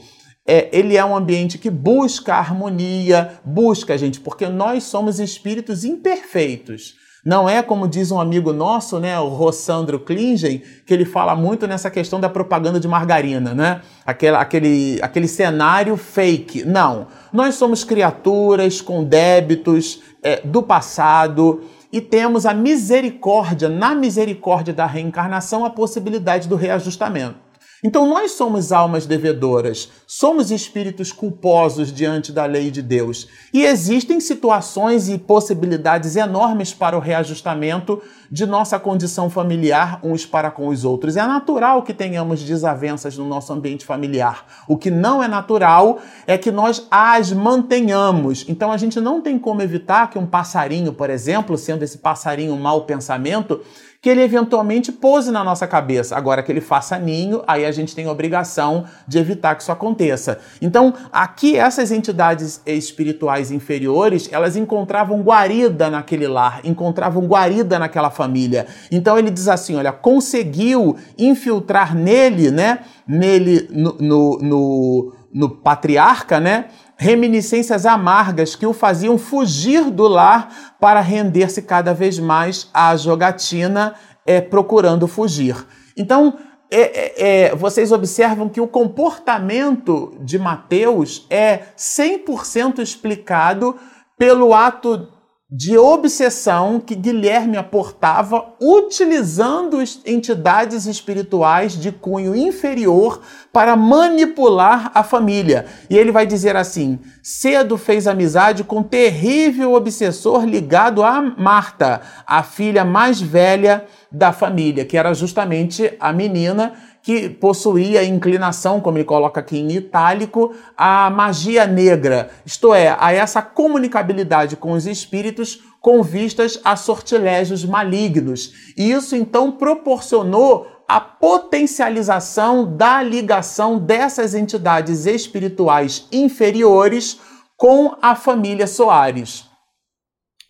é, 0.47 0.69
ele 0.71 0.97
é 0.97 1.05
um 1.05 1.17
ambiente 1.17 1.57
que 1.57 1.71
busca 1.71 2.35
harmonia, 2.35 3.41
busca, 3.43 3.97
gente, 3.97 4.21
porque 4.21 4.47
nós 4.47 4.85
somos 4.85 5.19
espíritos 5.19 5.85
imperfeitos. 5.85 6.95
Não 7.25 7.49
é 7.49 7.61
como 7.61 7.89
diz 7.89 8.13
um 8.13 8.21
amigo 8.21 8.53
nosso, 8.53 9.01
né, 9.01 9.19
o 9.19 9.27
Rossandro 9.27 9.99
Klingen, 9.99 10.63
que 10.87 10.95
ele 10.95 11.05
fala 11.05 11.35
muito 11.35 11.67
nessa 11.67 11.91
questão 11.91 12.21
da 12.21 12.29
propaganda 12.29 12.79
de 12.79 12.87
margarina, 12.87 13.53
né? 13.53 13.81
Aquele, 14.05 14.37
aquele, 14.37 14.99
aquele 15.03 15.27
cenário 15.27 15.97
fake. 15.97 16.65
Não. 16.65 17.09
Nós 17.33 17.57
somos 17.57 17.83
criaturas 17.83 18.81
com 18.81 19.03
débitos 19.03 20.01
é, 20.23 20.41
do 20.45 20.63
passado 20.63 21.65
e 21.93 22.01
temos 22.01 22.45
a 22.45 22.53
misericórdia, 22.53 23.69
na 23.69 23.95
misericórdia 23.95 24.75
da 24.75 24.87
reencarnação, 24.87 25.65
a 25.65 25.71
possibilidade 25.71 26.49
do 26.49 26.57
reajustamento. 26.57 27.46
Então 27.85 28.07
nós 28.07 28.33
somos 28.33 28.73
almas 28.73 29.05
devedoras, 29.05 29.91
somos 30.07 30.51
espíritos 30.51 31.13
culposos 31.13 31.93
diante 31.93 32.33
da 32.33 32.47
lei 32.47 32.71
de 32.71 32.81
Deus. 32.81 33.29
E 33.53 33.65
existem 33.65 34.19
situações 34.19 35.09
e 35.09 35.19
possibilidades 35.19 36.17
enormes 36.17 36.73
para 36.73 36.97
o 36.97 37.01
reajustamento 37.01 38.03
de 38.31 38.47
nossa 38.47 38.79
condição 38.79 39.29
familiar 39.29 40.01
uns 40.03 40.25
para 40.25 40.51
com 40.51 40.69
os 40.69 40.85
outros. 40.85 41.17
É 41.17 41.27
natural 41.27 41.83
que 41.83 41.93
tenhamos 41.93 42.43
desavenças 42.43 43.17
no 43.17 43.27
nosso 43.27 43.53
ambiente 43.53 43.85
familiar. 43.85 44.47
O 44.67 44.77
que 44.77 44.91
não 44.91 45.23
é 45.23 45.29
natural 45.29 45.99
é 46.27 46.39
que 46.39 46.51
nós 46.51 46.87
as 46.91 47.31
mantenhamos. 47.31 48.45
Então 48.49 48.73
a 48.73 48.77
gente 48.77 48.99
não 49.01 49.21
tem 49.21 49.39
como 49.39 49.61
evitar 49.61 50.11
que 50.11 50.19
um 50.19 50.27
passarinho, 50.27 50.93
por 50.93 51.11
exemplo, 51.11 51.59
sendo 51.59 51.83
esse 51.83 51.99
passarinho 51.99 52.57
mau 52.57 52.83
pensamento, 52.83 53.61
que 54.01 54.11
ele 54.11 54.23
eventualmente 54.23 54.93
pose 54.93 55.33
na 55.33 55.43
nossa 55.43 55.67
cabeça. 55.67 56.17
Agora 56.17 56.41
que 56.41 56.53
ele 56.53 56.61
faça 56.61 56.97
ninho, 56.97 57.43
aí 57.47 57.66
a 57.67 57.73
gente 57.73 57.95
tem 57.95 58.09
obrigação 58.09 58.85
de 59.07 59.19
evitar 59.19 59.55
que 59.55 59.63
isso 59.63 59.73
aconteça. 59.73 60.39
Então, 60.61 60.95
aqui 61.13 61.57
essas 61.57 61.91
entidades 61.91 62.61
espirituais 62.65 63.51
inferiores, 63.51 64.29
elas 64.33 64.57
encontravam 64.57 65.21
guarida 65.23 65.91
naquele 65.91 66.27
lar, 66.27 66.61
encontravam 66.65 67.27
guarida 67.27 67.79
naquela 67.79 68.11
família. 68.11 68.67
Então 68.91 69.19
ele 69.19 69.31
diz 69.31 69.49
assim, 69.49 69.77
olha, 69.77 69.93
conseguiu 69.93 70.97
infiltrar 71.19 71.95
nele, 71.95 72.51
né, 72.51 72.81
nele 73.07 73.69
no, 73.71 73.97
no, 73.99 74.39
no, 74.39 75.13
no 75.33 75.51
patriarca, 75.51 76.41
né, 76.41 76.67
reminiscências 76.97 77.85
amargas 77.85 78.57
que 78.57 78.67
o 78.67 78.73
faziam 78.73 79.19
fugir 79.19 79.91
do 79.91 80.09
lar 80.09 80.75
para 80.81 81.01
render-se 81.01 81.63
cada 81.63 81.93
vez 81.93 82.19
mais 82.19 82.69
à 82.73 82.97
jogatina, 82.97 83.95
é, 84.25 84.41
procurando 84.41 85.07
fugir. 85.07 85.57
Então, 85.97 86.37
é, 86.71 87.47
é 87.49 87.55
vocês 87.55 87.93
observam 87.93 88.49
que 88.49 88.61
o 88.61 88.67
comportamento 88.67 90.17
de 90.21 90.39
Mateus 90.39 91.27
é 91.31 91.65
100% 91.77 92.81
explicado 92.81 93.77
pelo 94.19 94.55
ato 94.55 95.09
de 95.49 95.79
obsessão 95.79 96.81
que 96.81 96.97
Guilherme 96.97 97.57
aportava 97.57 98.55
utilizando 98.61 99.79
entidades 100.05 100.87
espirituais 100.87 101.81
de 101.81 101.93
cunho 101.93 102.35
inferior 102.35 103.21
para 103.53 103.77
manipular 103.77 104.91
a 104.93 105.05
família. 105.05 105.67
E 105.89 105.97
ele 105.97 106.11
vai 106.11 106.27
dizer 106.27 106.57
assim: 106.57 106.99
cedo 107.23 107.79
fez 107.79 108.09
amizade 108.09 108.65
com 108.65 108.79
um 108.79 108.83
terrível 108.83 109.75
obsessor 109.75 110.45
ligado 110.45 111.05
a 111.05 111.23
Marta, 111.23 112.01
a 112.27 112.43
filha 112.43 112.85
mais 112.85 113.21
velha 113.21 113.85
da 114.11 114.33
família, 114.33 114.85
que 114.85 114.97
era 114.97 115.15
justamente 115.15 115.95
a 116.01 116.13
menina 116.13 116.73
que 117.07 117.29
possuía 117.29 118.03
inclinação, 118.03 118.81
como 118.81 118.99
ele 118.99 119.05
coloca 119.05 119.39
aqui 119.39 119.57
em 119.57 119.71
itálico, 119.71 120.53
à 120.77 121.09
magia 121.09 121.65
negra, 121.65 122.31
isto 122.45 122.75
é, 122.75 122.97
a 122.99 123.13
essa 123.13 123.41
comunicabilidade 123.41 124.57
com 124.57 124.73
os 124.73 124.87
espíritos 124.87 125.61
com 125.81 126.03
vistas 126.03 126.59
a 126.65 126.75
sortilégios 126.75 127.65
malignos. 127.65 128.73
E 128.77 128.91
isso 128.91 129.15
então 129.15 129.53
proporcionou 129.53 130.67
a 130.89 131.01
potencialização 131.01 132.77
da 132.77 133.01
ligação 133.05 133.79
dessas 133.79 134.35
entidades 134.35 135.07
espirituais 135.07 136.09
inferiores 136.11 137.21
com 137.57 137.95
a 138.03 138.17
família 138.17 138.67
Soares. 138.67 139.45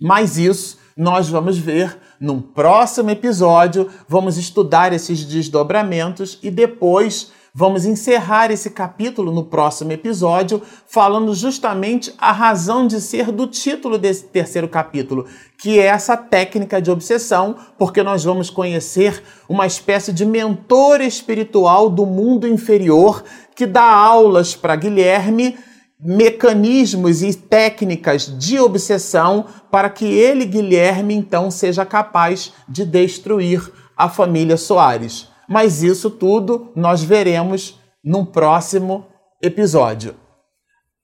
Mas 0.00 0.38
isso 0.38 0.78
nós 0.96 1.28
vamos 1.28 1.58
ver 1.58 1.98
num 2.20 2.40
próximo 2.40 3.10
episódio. 3.10 3.88
Vamos 4.08 4.36
estudar 4.36 4.92
esses 4.92 5.24
desdobramentos 5.24 6.38
e 6.42 6.50
depois 6.50 7.32
vamos 7.58 7.86
encerrar 7.86 8.50
esse 8.50 8.68
capítulo 8.68 9.32
no 9.32 9.42
próximo 9.42 9.90
episódio, 9.90 10.60
falando 10.86 11.34
justamente 11.34 12.12
a 12.18 12.30
razão 12.30 12.86
de 12.86 13.00
ser 13.00 13.32
do 13.32 13.46
título 13.46 13.96
desse 13.96 14.24
terceiro 14.24 14.68
capítulo, 14.68 15.24
que 15.56 15.78
é 15.78 15.86
essa 15.86 16.18
técnica 16.18 16.82
de 16.82 16.90
obsessão, 16.90 17.56
porque 17.78 18.02
nós 18.02 18.22
vamos 18.24 18.50
conhecer 18.50 19.22
uma 19.48 19.66
espécie 19.66 20.12
de 20.12 20.26
mentor 20.26 21.00
espiritual 21.00 21.88
do 21.88 22.04
mundo 22.04 22.46
inferior 22.46 23.24
que 23.54 23.64
dá 23.64 23.90
aulas 23.90 24.54
para 24.54 24.76
Guilherme 24.76 25.56
mecanismos 25.98 27.22
e 27.22 27.34
técnicas 27.34 28.26
de 28.38 28.58
obsessão 28.58 29.46
para 29.70 29.88
que 29.88 30.04
ele, 30.04 30.44
Guilherme, 30.44 31.14
então 31.14 31.50
seja 31.50 31.86
capaz 31.86 32.52
de 32.68 32.84
destruir 32.84 33.72
a 33.96 34.08
família 34.08 34.56
Soares. 34.56 35.28
Mas 35.48 35.82
isso 35.82 36.10
tudo 36.10 36.70
nós 36.74 37.02
veremos 37.02 37.80
num 38.04 38.24
próximo 38.24 39.06
episódio. 39.42 40.14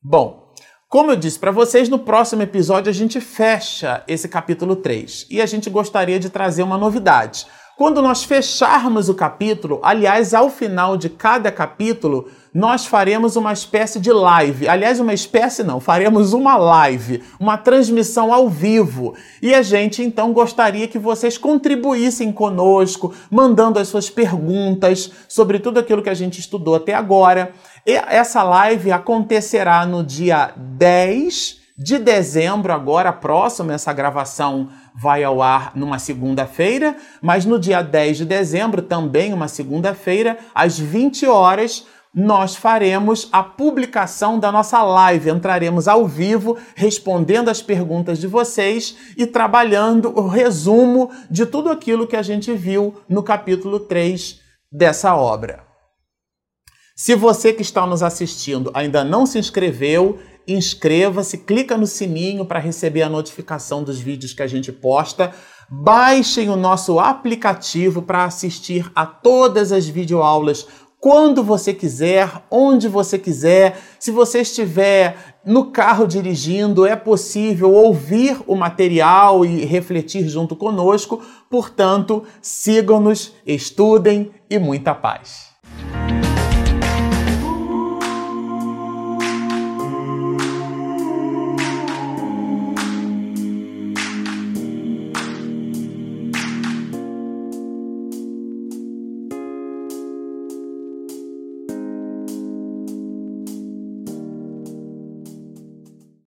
Bom, 0.02 0.42
como 0.88 1.10
eu 1.10 1.16
disse 1.16 1.38
para 1.38 1.50
vocês, 1.50 1.88
no 1.88 1.98
próximo 1.98 2.42
episódio 2.42 2.90
a 2.90 2.92
gente 2.92 3.18
fecha 3.18 4.04
esse 4.06 4.28
capítulo 4.28 4.76
3 4.76 5.26
e 5.30 5.40
a 5.40 5.46
gente 5.46 5.70
gostaria 5.70 6.20
de 6.20 6.28
trazer 6.28 6.62
uma 6.62 6.76
novidade. 6.76 7.46
Quando 7.76 8.02
nós 8.02 8.22
fecharmos 8.22 9.08
o 9.08 9.14
capítulo, 9.14 9.80
aliás, 9.82 10.34
ao 10.34 10.50
final 10.50 10.96
de 10.96 11.08
cada 11.08 11.50
capítulo, 11.50 12.28
nós 12.52 12.84
faremos 12.84 13.34
uma 13.34 13.52
espécie 13.52 13.98
de 13.98 14.12
live. 14.12 14.68
Aliás, 14.68 15.00
uma 15.00 15.14
espécie 15.14 15.64
não, 15.64 15.80
faremos 15.80 16.34
uma 16.34 16.56
live, 16.56 17.22
uma 17.40 17.56
transmissão 17.56 18.30
ao 18.30 18.46
vivo. 18.46 19.14
E 19.40 19.54
a 19.54 19.62
gente 19.62 20.02
então 20.02 20.34
gostaria 20.34 20.86
que 20.86 20.98
vocês 20.98 21.38
contribuíssem 21.38 22.30
conosco, 22.30 23.14
mandando 23.30 23.78
as 23.78 23.88
suas 23.88 24.10
perguntas 24.10 25.10
sobre 25.26 25.58
tudo 25.58 25.80
aquilo 25.80 26.02
que 26.02 26.10
a 26.10 26.14
gente 26.14 26.40
estudou 26.40 26.74
até 26.74 26.92
agora. 26.92 27.52
E 27.86 27.92
essa 27.92 28.42
live 28.42 28.92
acontecerá 28.92 29.86
no 29.86 30.04
dia 30.04 30.52
10 30.56 31.61
de 31.76 31.98
dezembro, 31.98 32.72
agora 32.72 33.12
próximo, 33.12 33.72
essa 33.72 33.92
gravação 33.92 34.68
vai 34.94 35.24
ao 35.24 35.40
ar 35.40 35.72
numa 35.74 35.98
segunda-feira, 35.98 36.96
mas 37.20 37.44
no 37.44 37.58
dia 37.58 37.82
10 37.82 38.18
de 38.18 38.24
dezembro, 38.24 38.82
também 38.82 39.32
uma 39.32 39.48
segunda-feira, 39.48 40.38
às 40.54 40.78
20 40.78 41.26
horas, 41.26 41.86
nós 42.14 42.54
faremos 42.54 43.28
a 43.32 43.42
publicação 43.42 44.38
da 44.38 44.52
nossa 44.52 44.82
live. 44.82 45.30
Entraremos 45.30 45.88
ao 45.88 46.06
vivo 46.06 46.58
respondendo 46.74 47.48
as 47.48 47.62
perguntas 47.62 48.18
de 48.18 48.26
vocês 48.26 48.96
e 49.16 49.26
trabalhando 49.26 50.10
o 50.10 50.28
resumo 50.28 51.10
de 51.30 51.46
tudo 51.46 51.70
aquilo 51.70 52.06
que 52.06 52.16
a 52.16 52.22
gente 52.22 52.52
viu 52.52 52.94
no 53.08 53.22
capítulo 53.22 53.80
3 53.80 54.40
dessa 54.70 55.16
obra. 55.16 55.64
Se 56.94 57.14
você 57.14 57.54
que 57.54 57.62
está 57.62 57.86
nos 57.86 58.02
assistindo 58.02 58.70
ainda 58.74 59.02
não 59.02 59.24
se 59.24 59.38
inscreveu, 59.38 60.18
inscreva-se, 60.46 61.38
clica 61.38 61.76
no 61.76 61.86
sininho 61.86 62.44
para 62.44 62.58
receber 62.58 63.02
a 63.02 63.08
notificação 63.08 63.82
dos 63.82 63.98
vídeos 63.98 64.32
que 64.32 64.42
a 64.42 64.46
gente 64.46 64.72
posta. 64.72 65.32
Baixem 65.70 66.50
o 66.50 66.56
nosso 66.56 66.98
aplicativo 66.98 68.02
para 68.02 68.24
assistir 68.24 68.90
a 68.94 69.06
todas 69.06 69.72
as 69.72 69.86
videoaulas 69.86 70.66
quando 71.02 71.42
você 71.42 71.74
quiser, 71.74 72.30
onde 72.48 72.86
você 72.86 73.18
quiser. 73.18 73.76
Se 73.98 74.12
você 74.12 74.42
estiver 74.42 75.36
no 75.44 75.72
carro 75.72 76.06
dirigindo, 76.06 76.86
é 76.86 76.94
possível 76.94 77.72
ouvir 77.72 78.40
o 78.46 78.54
material 78.54 79.44
e 79.44 79.64
refletir 79.64 80.28
junto 80.28 80.54
conosco. 80.54 81.20
Portanto, 81.50 82.22
sigam-nos, 82.40 83.32
estudem 83.44 84.30
e 84.48 84.60
muita 84.60 84.94
paz. 84.94 85.51